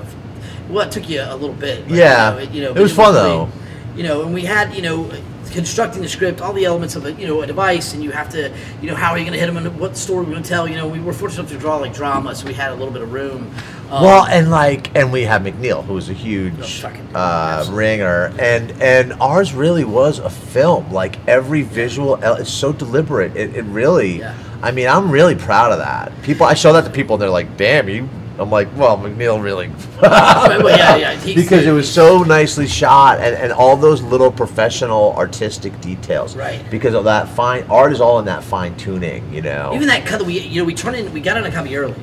[0.70, 1.88] well, it took you a little bit.
[1.88, 2.30] but, Yeah.
[2.32, 3.50] you know, it, you know, It was fun, really- though.
[3.96, 5.10] you know, and we had, you know,
[5.52, 8.28] constructing the script, all the elements of a, you know, a device, and you have
[8.30, 8.52] to,
[8.82, 10.50] you know, how are you going to hit them and what story we're going to
[10.50, 10.68] tell.
[10.68, 12.92] You know, we were fortunate enough to draw like drama, so we had a little
[12.92, 13.54] bit of room.
[13.94, 18.34] Um, Well, and like, and we have McNeil, who's a Oh, huge fucking- uh, ringer,
[18.40, 20.92] and and ours really was a film.
[20.92, 23.36] Like every visual, it's so deliberate.
[23.36, 24.34] It, it really, Yeah.
[24.64, 26.12] I mean, I'm really proud of that.
[26.24, 28.08] People, I show that to people, and they're like, "Damn, you."
[28.40, 29.70] I'm like, well, McNeil really,
[30.02, 34.32] well, yeah, yeah, he's- because it was so nicely shot, and, and all those little
[34.32, 36.36] professional artistic details.
[36.36, 36.60] Right.
[36.72, 39.72] Because of that fine art is all in that fine tuning, you know.
[39.76, 41.78] even that cut that we, you know, we turned in, we got in a copy
[41.78, 41.94] early?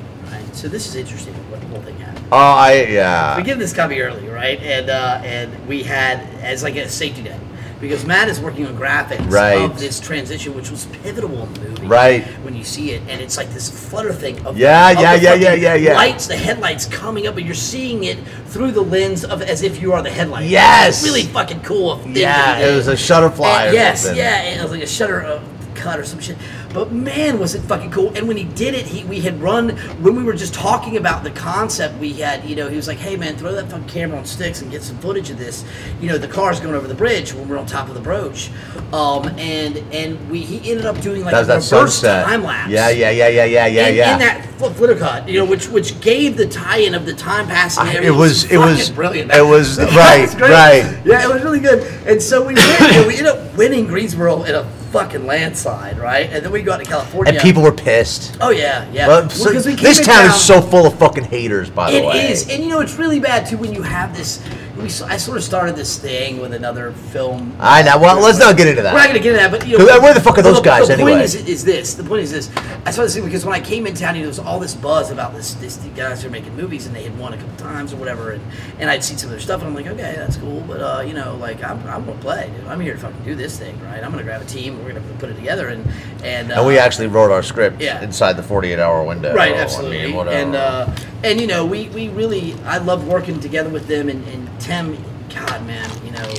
[0.52, 2.26] So this is interesting what the whole thing happened.
[2.32, 3.36] oh, I yeah.
[3.36, 4.60] we give this copy early, right?
[4.60, 7.40] And uh, and we had as like a safety net
[7.80, 9.54] because Matt is working on graphics Right.
[9.62, 11.86] of this transition, which was pivotal in the movie.
[11.86, 12.24] Right.
[12.44, 15.22] when you see it, and it's like this flutter thing of Yeah, of yeah, the
[15.22, 15.94] yeah, yeah, yeah, yeah.
[15.94, 19.80] lights, the headlights coming up, and you're seeing it through the lens of as if
[19.80, 20.46] you are the headlight.
[20.46, 21.02] Yes!
[21.02, 22.02] It's really fucking cool.
[22.06, 23.68] Yeah, it was a shutterfly.
[23.68, 24.18] And yes, something.
[24.18, 25.42] yeah, and it was like a shutter uh,
[25.74, 26.36] cut or some shit.
[26.72, 28.12] But man, was it fucking cool!
[28.16, 29.70] And when he did it, he we had run
[30.02, 31.98] when we were just talking about the concept.
[31.98, 34.62] We had, you know, he was like, "Hey man, throw that fucking camera on sticks
[34.62, 35.64] and get some footage of this."
[36.00, 38.50] You know, the car's going over the bridge when we're on top of the broach,
[38.92, 42.24] um, and and we he ended up doing like That a reverse sunset.
[42.24, 42.70] time lapse.
[42.70, 44.12] Yeah, yeah, yeah, yeah, yeah, yeah, in, yeah.
[44.12, 47.48] in that fl- flitter cut, you know, which which gave the tie-in of the time
[47.48, 47.82] passing.
[47.82, 49.32] I- it was- it was- brilliant.
[49.34, 50.98] it was- right, right.
[51.04, 51.82] Yeah, it was really good.
[52.06, 56.28] And so we win, and we ended up winning Greensboro in a fucking landslide, right?
[56.30, 57.32] And then we go out to California.
[57.32, 58.36] and people were pissed.
[58.40, 59.06] Oh yeah, yeah.
[59.06, 62.30] Well, so- this town is so full of fucking haters, by the It way.
[62.30, 64.42] is, and you know it's really bad too when you have this.
[64.76, 67.54] We, I sort of started this thing with another film.
[67.58, 67.98] I know.
[67.98, 68.94] Well, let's not get into that.
[68.94, 70.42] We're not going to get into that, but you know, uh, where the fuck are
[70.42, 71.12] those guys the anyway?
[71.12, 71.94] point is, is this.
[71.94, 72.50] The point is this.
[72.86, 74.58] I started this thing because when I came in town, you know, there was all
[74.60, 75.54] this buzz about this.
[75.54, 77.96] This the guys who are making movies, and they had won a couple times or
[77.96, 78.42] whatever, and,
[78.78, 81.02] and I'd seen some of their stuff, and I'm like, okay, that's cool, but uh,
[81.02, 82.50] you know, like I'm, I'm gonna play.
[82.56, 82.66] Dude.
[82.66, 84.02] I'm here to fucking do this thing, right?
[84.02, 85.86] I'm gonna grab a team, and we're gonna put it together, and
[86.24, 88.02] and uh, and we actually wrote our script Yeah.
[88.02, 89.34] inside the 48 hour window.
[89.34, 90.34] Right, I mean, absolutely.
[90.34, 94.24] and uh, and you know, we, we really I love working together with them and,
[94.28, 94.96] and Tim,
[95.34, 96.32] God man, you know,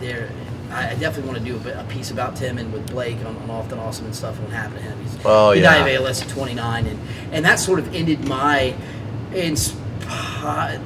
[0.00, 0.30] they're
[0.70, 3.18] I I definitely want to do a, bit, a piece about Tim and with Blake
[3.26, 4.98] on, on Often Awesome and stuff and what happened to him.
[5.02, 5.84] He's, Oh, he yeah.
[5.84, 6.98] died of ALS at 29, and
[7.30, 8.74] and that sort of ended my
[9.32, 9.76] insp-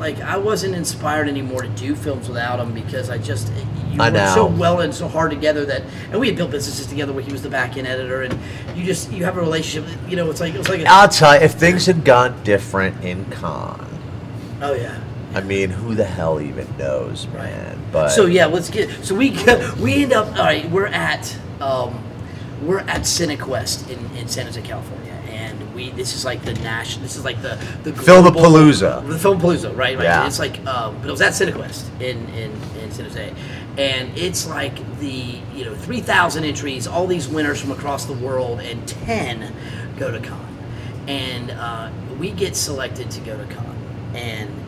[0.00, 3.52] like I wasn't inspired anymore to do films without him because I just
[3.92, 6.88] you I work so well and so hard together that and we had built businesses
[6.88, 8.36] together where he was the back end editor and
[8.76, 11.36] you just you have a relationship you know it's like it's like a, I'll tell
[11.36, 13.86] you, if things had gone different in Cannes,
[14.62, 14.98] oh yeah
[15.34, 17.82] I mean, who the hell even knows, man?
[17.90, 19.04] But So yeah, let's get.
[19.04, 19.30] So we
[19.80, 20.28] we end up.
[20.28, 22.02] All right, we're at um,
[22.62, 27.02] we're at CineQuest in, in San Jose, California, and we this is like the national.
[27.02, 29.06] This is like the the Filmapalooza.
[29.08, 29.96] The Filmapalooza, right?
[29.96, 30.04] Right.
[30.04, 30.26] Yeah.
[30.26, 33.34] It's like, um, but it was at CineQuest in in in San Jose,
[33.78, 38.12] and it's like the you know three thousand entries, all these winners from across the
[38.14, 39.52] world, and ten
[39.98, 40.58] go to Cannes,
[41.08, 44.61] and uh, we get selected to go to Cannes, and you know we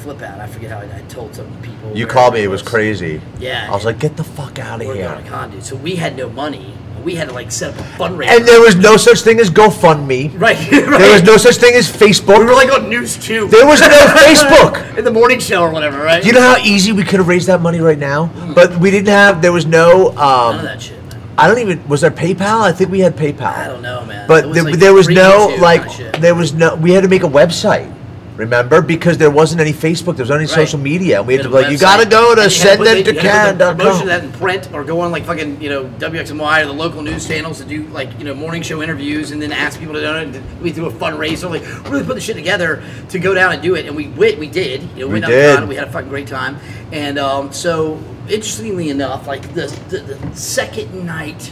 [0.00, 0.40] flip out.
[0.40, 1.96] I forget how I, I told some people.
[1.96, 3.20] you called me; it was crazy.
[3.38, 3.68] Yeah.
[3.70, 5.64] I was like, "Get the fuck out of We're here!" going to Cannes, dude.
[5.64, 6.74] So we had no money.
[7.04, 8.28] We had to like set up a fundraiser.
[8.36, 10.38] And there was no such thing as GoFundMe.
[10.38, 10.98] right, right.
[10.98, 12.38] There was no such thing as Facebook.
[12.40, 13.48] We were like on News Two.
[13.48, 14.98] There was no Facebook.
[14.98, 16.20] in the morning show or whatever, right?
[16.22, 18.26] Do you know how easy we could have raised that money right now?
[18.54, 19.40] But we didn't have.
[19.40, 20.08] There was no.
[20.08, 20.18] None of
[20.58, 21.22] Um, that shit, man.
[21.38, 21.88] I don't even.
[21.88, 22.60] Was there PayPal?
[22.60, 23.46] I think we had PayPal.
[23.46, 24.28] I don't know, man.
[24.28, 25.86] But was there, like there was no like.
[26.20, 26.74] There was no.
[26.76, 27.90] We had to make a website.
[28.40, 30.54] Remember, because there wasn't any Facebook, there was only Right.
[30.54, 31.18] social media.
[31.18, 33.12] And we had to be like, you gotta go to and you had put the-
[33.12, 33.76] you had to sendthemtocan.com.
[33.76, 37.02] Promotion that in print, or go on like fucking you know WFMY or the local
[37.02, 40.00] news channels to do like you know morning show interviews, and then ask people to
[40.00, 40.40] donate.
[40.62, 43.74] We do a fundraiser, like really put the shit together to go down and do
[43.74, 44.82] it, and we went, we did.
[44.96, 45.54] You know, We went did.
[45.56, 46.56] Ghana, we had a fucking great time,
[46.92, 51.50] and um, so interestingly enough, like the, the the second night.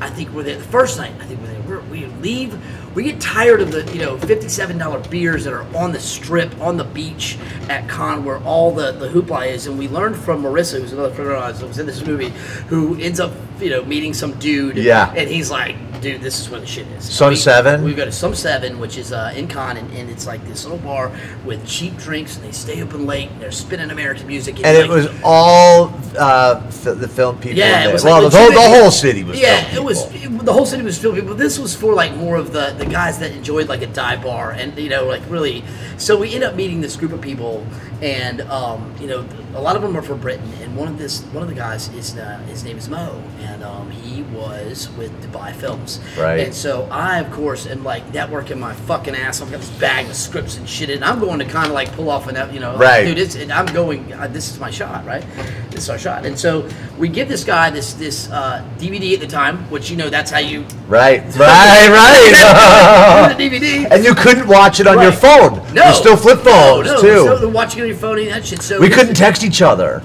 [0.00, 0.56] I think we're there.
[0.58, 1.60] The first night, I think we're there.
[1.66, 2.56] We're, we leave.
[2.98, 6.60] We get tired of the you know fifty-seven dollar beers that are on the strip
[6.60, 7.38] on the beach
[7.68, 11.14] at Cannes where all the the hoopla is, and we learned from Marissa, who's another
[11.14, 12.30] friend of ours that was in this movie,
[12.66, 14.76] who ends up you know meeting some dude.
[14.76, 15.12] Yeah.
[15.16, 17.04] And he's like, dude, this is where the shit is.
[17.10, 17.82] Sun we, Seven?
[17.84, 20.64] We go to Sun Seven, which is uh, in Cannes, and, and it's like this
[20.64, 21.10] little bar
[21.44, 23.30] with cheap drinks, and they stay open late.
[23.30, 27.58] And they're spinning American music, And it like- was all uh, the film people.
[27.58, 29.40] yeah, it was well, like the, whole, the whole city was.
[29.40, 30.04] Yeah, it was.
[30.14, 31.36] It, the whole city was filled with people.
[31.36, 34.52] This was for like more of the the guys that enjoyed like a dive bar,
[34.52, 35.64] and you know, like really.
[35.96, 37.66] So we end up meeting this group of people,
[38.00, 41.22] and um, you know, a lot of them are from Britain, and one of this
[41.32, 45.10] one of the guys is uh, his name is Mo, and um, he was with
[45.22, 46.40] Dubai Films, Right.
[46.40, 49.40] And so I, of course, am like networking my fucking ass.
[49.40, 51.90] I've got this bag of scripts and shit, and I'm going to kind of like
[51.92, 54.12] pull off an, you know, like, dude, it's, and I'm going.
[54.12, 55.24] Uh, this is my shot, right?
[55.70, 56.68] This is our shot, and so
[56.98, 60.30] we give this guy this this uh, DVD at the time, which you know that's
[60.30, 63.34] how you Right, right, right.
[63.36, 63.88] the DVD.
[63.90, 65.58] and you couldn't watch it on your phone.
[65.74, 67.24] No, There's still flip phones no, no, too.
[67.40, 68.62] So watching on your phone and that shit.
[68.62, 70.02] So we couldn't text each other.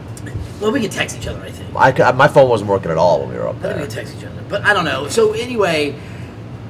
[0.59, 1.41] Well, we could text each other.
[1.41, 1.62] I think.
[1.77, 3.81] I, my phone wasn't working at all when we were up I think we there.
[3.87, 5.07] could text each other, but I don't know.
[5.07, 5.95] So anyway,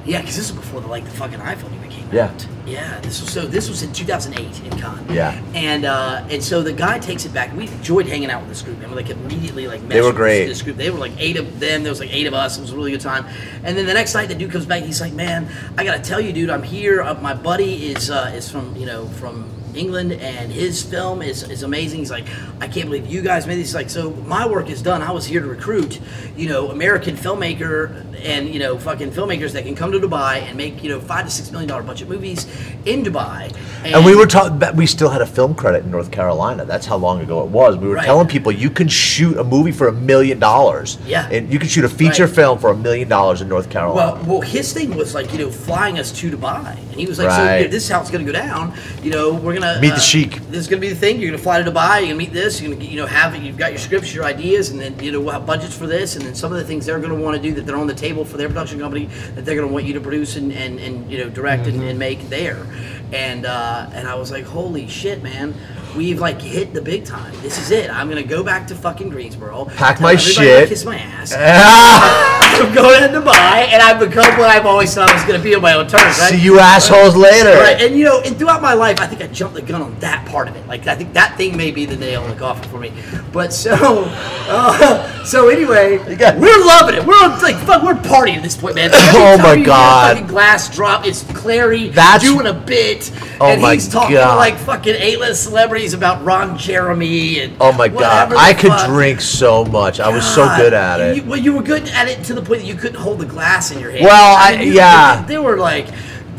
[0.04, 2.26] yeah, because this was before the like the fucking iPhone even came Yeah.
[2.26, 2.46] out.
[2.66, 2.98] Yeah.
[3.00, 3.46] This was so.
[3.46, 5.10] This was in 2008 in Cannes.
[5.10, 5.38] Yeah.
[5.54, 7.54] And uh, and so the guy takes it back.
[7.54, 10.46] We enjoyed hanging out with this group, and we like immediately like They were great.
[10.46, 11.82] This group, they were like eight of them.
[11.82, 12.56] There was like eight of us.
[12.56, 13.26] It was a really good time.
[13.64, 14.82] And then the next night, the dude comes back.
[14.82, 15.46] He's like, "Man,
[15.76, 17.02] I gotta tell you, dude, I'm here.
[17.02, 21.42] Uh, my buddy is uh, is from you know from." England and his film is,
[21.42, 22.00] is amazing.
[22.00, 22.26] He's like,
[22.60, 23.68] I can't believe you guys made this.
[23.68, 25.02] He's like, so my work is done.
[25.02, 26.00] I was here to recruit,
[26.36, 30.56] you know, American filmmaker and you know, fucking filmmakers that can come to Dubai and
[30.56, 32.46] make you know five to six million dollar budget movies
[32.84, 33.54] in Dubai.
[33.84, 34.60] And we were talking.
[34.76, 36.64] We still had a film credit in North Carolina.
[36.64, 37.76] That's how long ago it was.
[37.76, 38.04] We were Right.
[38.06, 40.98] telling people you can shoot a movie for a million dollars.
[41.06, 41.28] Yeah.
[41.30, 42.34] and you can shoot a feature Right.
[42.34, 44.14] film for a million dollars in North Carolina.
[44.16, 47.18] Well, well, his thing was like you know flying us to Dubai, and he was
[47.18, 47.62] like, "So Right.
[47.62, 48.72] yeah, this is how it's going to go down.
[49.02, 50.32] You know, we're gonna Meet the uh, sheik.
[50.50, 51.18] This is going to be the thing.
[51.20, 51.98] You're going to fly to Dubai.
[51.98, 52.60] You're going to meet this.
[52.60, 53.42] You're going to you know have it.
[53.42, 56.16] you've got your scripts, your ideas, and then you know we'll have budgets for this,
[56.16, 57.86] and then some of the things they're going to want to do that they're on
[57.86, 60.52] the table for their production company that they're going to want you to produce and
[60.52, 62.66] and, and you know direct and, and make there.
[63.12, 65.54] And uh, and I was like, holy shit, man.
[65.96, 67.32] We've like hit the big time.
[67.42, 67.88] This is it.
[67.90, 69.66] I'm gonna go back to fucking Greensboro.
[69.66, 70.64] Pack my shit.
[70.64, 71.32] to Kiss my ass.
[72.54, 75.42] I'm going to Dubai, and I've become what I've always thought I was going to
[75.42, 76.18] be on my own terms.
[76.20, 76.30] Right?
[76.30, 77.50] see you assholes later.
[77.58, 79.98] Right, and you know, and throughout my life, I think I jumped the gun on
[79.98, 80.64] that part of it.
[80.68, 82.92] Like, I think that thing may be the nail in the coffin for me.
[83.32, 83.74] But so,
[84.48, 87.04] uh, so anyway, got- we're loving it.
[87.04, 88.90] We're on, like, fuck, we're partying at this point, man.
[88.92, 90.28] Oh my you hear a God.
[90.28, 91.04] glass drop.
[91.06, 94.30] It's Clarey That's- doing a bit, Oh and he's talking God.
[94.30, 98.86] to like fucking A-list celebrities about Ron Jeremy and Oh my god, I could fuck.
[98.86, 100.00] drink so much.
[100.00, 101.16] I was so good at it.
[101.16, 103.26] You, well, you were good at it to the point that you couldn't hold the
[103.26, 104.04] glass in your hand.
[104.04, 105.22] Well, I- you- yeah.
[105.26, 105.88] There were like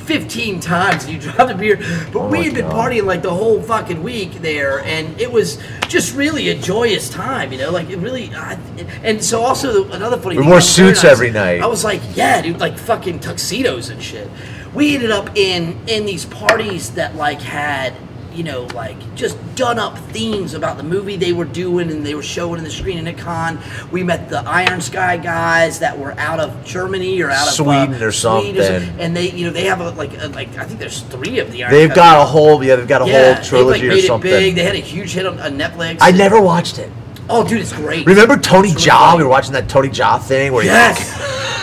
[0.05, 1.77] 15 times you dropped a beer,
[2.13, 2.91] but Oh we had been God.
[2.91, 7.51] partying like the whole fucking week there, and it was just really a joyous time,
[7.51, 7.71] you know.
[7.71, 8.53] Like it really, I,
[9.03, 10.37] and so also another funny.
[10.37, 11.61] We thing wore about Claire and suits I every night.
[11.61, 14.29] I was like, yeah, dude, like fucking tuxedos and shit.
[14.75, 17.93] We ended up in in these parties that like had
[18.35, 22.15] you know, like just done up themes about the movie they were doing and they
[22.15, 23.59] were showing in the screen in a Cannes.
[23.91, 28.01] We met the Iron Sky guys that were out of Germany or out of Sweden
[28.01, 28.99] uh, or Sweden something.
[28.99, 31.51] and they, you know, they have a like, a, like I think there's three of
[31.51, 33.91] the Iron They've Sky got a whole yeah, they've got a yeah, whole trilogy like,
[33.91, 34.31] or made something.
[34.31, 34.55] It big.
[34.55, 35.97] They had a huge hit on, on Netflix.
[36.01, 36.91] I never watched it.
[37.29, 38.05] Oh, dude, it's great.
[38.05, 38.89] Remember Tony really Jaa?
[39.11, 39.17] funny.
[39.17, 40.99] We were watching that Tony Jaa thing where he Yes.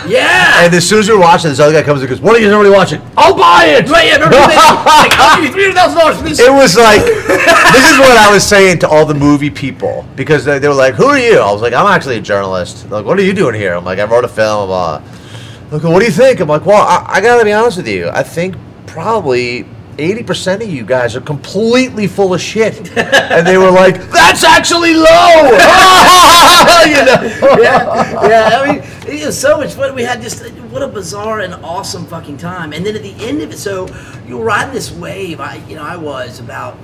[0.05, 0.65] Yeah.
[0.65, 2.39] And as soon as we were watching, this other guy comes and goes, "What are
[2.39, 3.89] you normally watching?" I'll buy it.
[3.89, 6.39] Right, yeah, remember like, I'll give you three hundred thousand dollars for this.
[6.39, 10.43] It was like, this is what I was saying to all the movie people because
[10.43, 12.99] they, they were like, "Who are you?" I was like, "I'm actually a journalist." They're
[12.99, 15.01] like, "What are you doing here?" I'm like, "I wrote a film." Blah.
[15.71, 16.41] Look, what do you think?
[16.41, 18.09] I'm like, "Well, I, I gotta be honest with you.
[18.09, 18.57] I think
[18.87, 19.65] probably."
[19.97, 22.77] 80% of you guys are completely full of shit.
[22.97, 25.03] and they were like, that's actually low.
[26.85, 27.57] you know?
[27.61, 28.59] yeah, yeah.
[28.59, 29.93] I mean, it was so much fun.
[29.95, 32.73] We had just what a bizarre and awesome fucking time.
[32.73, 33.87] And then at the end of it, so
[34.27, 35.39] you were riding this wave.
[35.39, 36.75] I, you know, I was about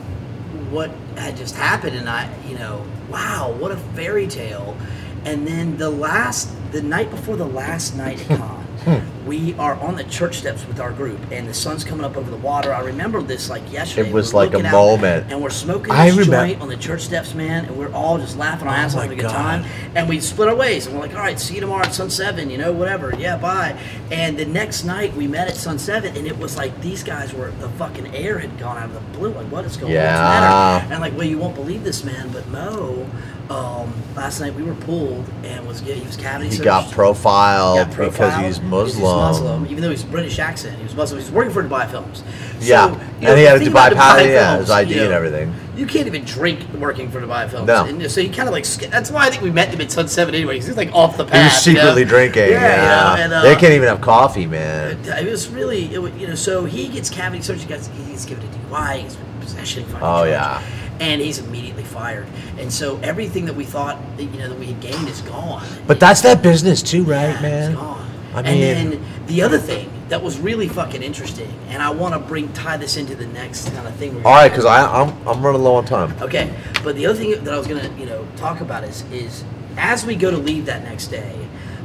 [0.70, 4.78] what had just happened, and I, you know, wow, what a fairy tale.
[5.26, 9.95] And then the last, the night before the last night at Cannes, we are on
[9.95, 12.73] the church steps with our group, and the sun's coming up over the water.
[12.73, 14.09] I remember this like yesterday.
[14.09, 15.32] It was We're like a moment.
[15.32, 18.17] and we're smoking I this remem- joint on the church steps, man, and we're all
[18.17, 19.34] just laughing our Oh ass off, my having a good God.
[19.63, 19.65] time.
[19.93, 22.09] And we split our ways, and we're like, all right, see you tomorrow at Sun
[22.09, 23.80] Seven, you know, whatever, yeah, bye.
[24.09, 27.32] And the next night we met at Sun Seven, and it was like these guys
[27.32, 29.30] were the fucking air had gone out of the blue.
[29.32, 29.95] Like, what is going on?
[29.95, 30.88] Yeah.
[30.91, 33.07] And like, well, you won't believe this, man, but Mo.
[33.50, 36.66] Um, last night we were pulled and was get, he was cavity He searched.
[36.66, 39.18] got profiled, Got because profiled he's because Muslim.
[39.18, 40.78] Muslim, even though he's British accent.
[40.78, 41.20] He was Muslim.
[41.20, 42.20] He was working for Dubai Films.
[42.20, 42.24] So,
[42.66, 45.14] Yeah, you know, and he had a Dubai pilot, yeah, his ID you know, and
[45.14, 45.56] everything.
[45.76, 47.66] You can't even drink working for Dubai Films.
[47.66, 47.86] No.
[47.86, 50.10] And so he kind of like that's why I think we met him at Sun
[50.10, 50.58] Seven anyway.
[50.60, 51.54] 'cause he's like off the He path.
[51.56, 51.80] was you know?
[51.80, 52.50] secretly drinking.
[52.52, 55.00] Yeah, Yeah, you know, and, uh, they can't even have coffee, man.
[55.06, 56.36] it was really, it was, you know.
[56.36, 57.62] So he gets cavity search.
[57.62, 58.97] He gets, he gets given a DUI.
[59.04, 59.86] He's possession.
[59.86, 60.62] fucking Oh, charge, yeah.
[61.00, 62.28] And he's immediately fired.
[62.58, 65.66] And so everything that we thought, that, you know, that we had gained is gone.
[65.86, 67.72] But that's that business too, right, Yeah, man?
[67.72, 68.10] It's gone.
[68.34, 72.14] I and mean- then the other thing that was really fucking interesting, and I want
[72.14, 74.16] to bring tie this into the next kind of thing.
[74.16, 76.16] we're All right, because I'm I'm running low on time.
[76.22, 76.52] Okay,
[76.84, 79.43] but the other thing that I was gonna, you know, talk about is is
[79.78, 81.36] as we go to leave that next day,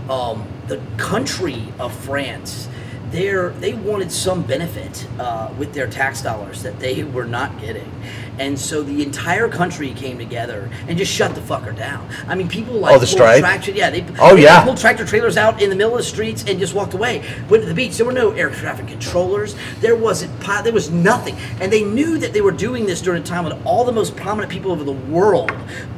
[0.08, 2.68] um, the country of France,
[3.14, 7.90] they're, they wanted some benefit uh, with their tax dollars that they were not getting,
[8.38, 12.08] and so the entire country came together and just shut the fucker down.
[12.26, 13.40] I mean, people like Oh, the pulled strike?
[13.40, 14.64] tractor, yeah, they Oh, they yeah.
[14.64, 17.24] pulled tractor trailers out in the middle of the streets and just walked away.
[17.48, 17.96] Went to the beach.
[17.96, 19.54] There were no air traffic controllers.
[19.80, 20.32] There wasn't
[20.64, 23.52] there was nothing, and they knew that they were doing this during a time when
[23.64, 25.52] all the most prominent people over the world,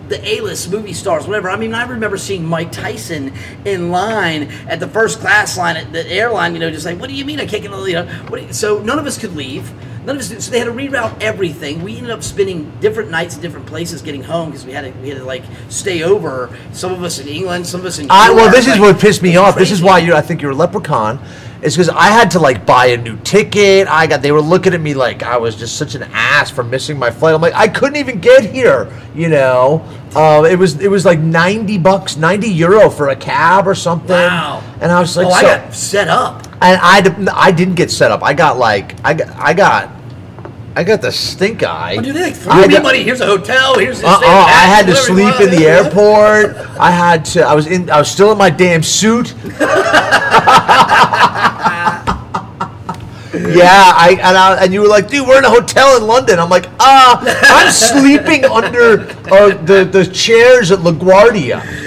[0.09, 1.51] the A-list movie stars, whatever.
[1.51, 3.33] I mean, I remember seeing Mike Tyson
[3.65, 6.55] in line at the first class line at the airline.
[6.55, 7.71] You know, just like, what do you mean I can't get?
[7.71, 9.73] You know, what you-" so none of us could leave.
[10.05, 10.29] None of us.
[10.29, 11.83] Did, so they had to reroute everything.
[11.83, 15.01] We ended up spending different nights in different places getting home because we had to
[15.01, 16.57] we had to like stay over.
[16.73, 18.07] Some of us in England, some of us in.
[18.09, 19.57] I, well, this is what pissed me off.
[19.57, 21.19] This is why you I think you're a leprechaun.
[21.63, 23.89] Is because I had to like buy a new ticket.
[23.89, 26.63] I got they were looking at me like I was just such an ass for
[26.63, 27.35] missing my flight.
[27.35, 28.93] I'm like I couldn't even get here.
[29.15, 29.83] You know,
[30.15, 34.11] uh, it was it was like ninety bucks, ninety euro for a cab or something.
[34.11, 34.63] Wow.
[34.81, 36.45] And I was like, oh, I got set up.
[36.61, 37.03] and I
[37.35, 38.23] I didn't get set up.
[38.23, 39.91] I got like I got I got
[40.77, 41.97] I got the stink eye.
[41.99, 43.03] Oh, dude, they I threw me got- money.
[43.03, 43.79] Here's a hotel.
[43.79, 46.55] Here's uh-uh, thing, I had to sleep in the airport.
[46.79, 47.41] I had to.
[47.43, 47.89] I was in.
[47.89, 49.35] I was still in my damn suit.
[53.37, 56.39] yeah, I and, I and you were like, dude, we're in a hotel in London.
[56.39, 61.85] I'm like, ah, I'm sleeping under uh, the the chairs at LaGuardia.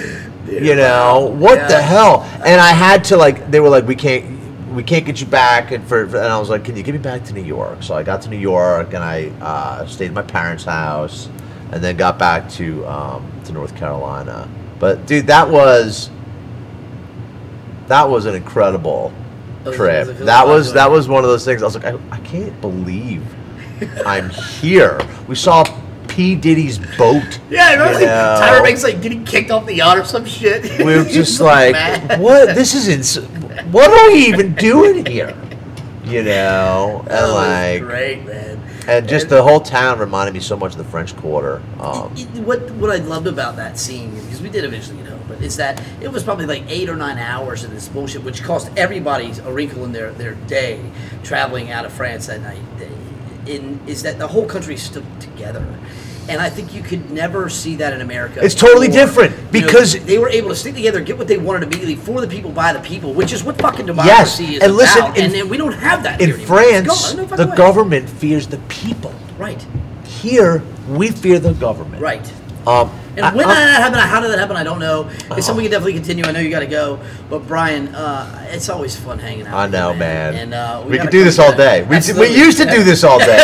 [0.47, 2.23] You know what the hell?
[2.45, 3.49] And I had to like.
[3.51, 4.37] They were like, we can't.
[4.73, 6.99] We can't get you back, and for, and I was like, "Can you get me
[6.99, 10.13] back to New York?" So I got to New York, and I uh, stayed at
[10.13, 11.27] my parents' house,
[11.71, 14.47] and then got back to um, to North Carolina.
[14.77, 16.11] But dude, that was
[17.87, 19.11] that was an incredible
[19.75, 20.07] trip.
[20.07, 20.75] that was That was one.
[20.75, 21.61] that was one of those things.
[21.61, 23.23] I was like, I, I can't believe
[24.05, 24.29] I'm
[24.61, 24.99] here.
[25.27, 25.63] We saw
[26.07, 27.39] P Diddy's boat.
[27.49, 27.99] Yeah, I remember?
[28.05, 30.79] Tyra Banks like getting kicked off the yacht or some shit.
[30.79, 32.19] We were just like, mad.
[32.19, 32.55] what?
[32.55, 33.25] This is ins-
[33.71, 35.35] What are we even doing here?
[36.03, 38.59] You know, and like, great, man.
[38.87, 41.61] and just the whole town reminded me so much of the French Quarter.
[41.79, 45.03] Um, It- it- what what I loved about that scene because we did eventually, you
[45.03, 48.43] know, is that it was probably like eight or nine hours of this bullshit, which
[48.43, 50.79] cost everybody a wrinkle in their their day
[51.23, 52.59] traveling out of France that night.
[53.45, 55.65] In is that the whole country stood together.
[56.27, 58.39] And I think you could never see that in America.
[58.45, 61.39] It's totally different, You know, because- they were able to stick together, get what they
[61.39, 63.95] wanted immediately for the people, by the people, which is what fucking Yes,
[64.37, 65.17] democracy is and listen, about.
[65.17, 67.27] in- and, then we don't have that in France, gone.
[67.27, 67.55] No the way.
[67.57, 69.11] government fears the people.
[69.39, 69.65] Right,
[70.21, 71.99] Here, we fear the government.
[71.99, 72.31] right.
[72.67, 74.55] Um, And when that happened, how did that happen?
[74.55, 75.09] I don't know.
[75.31, 76.25] It's something we can definitely continue.
[76.25, 76.99] I know you got to go,
[77.29, 79.53] but Brian, uh, it's always fun hanging out.
[79.53, 80.35] I with you, know, man.
[80.35, 81.83] And uh, we gotta could do this all day.
[81.83, 83.37] We, we used to do this all day.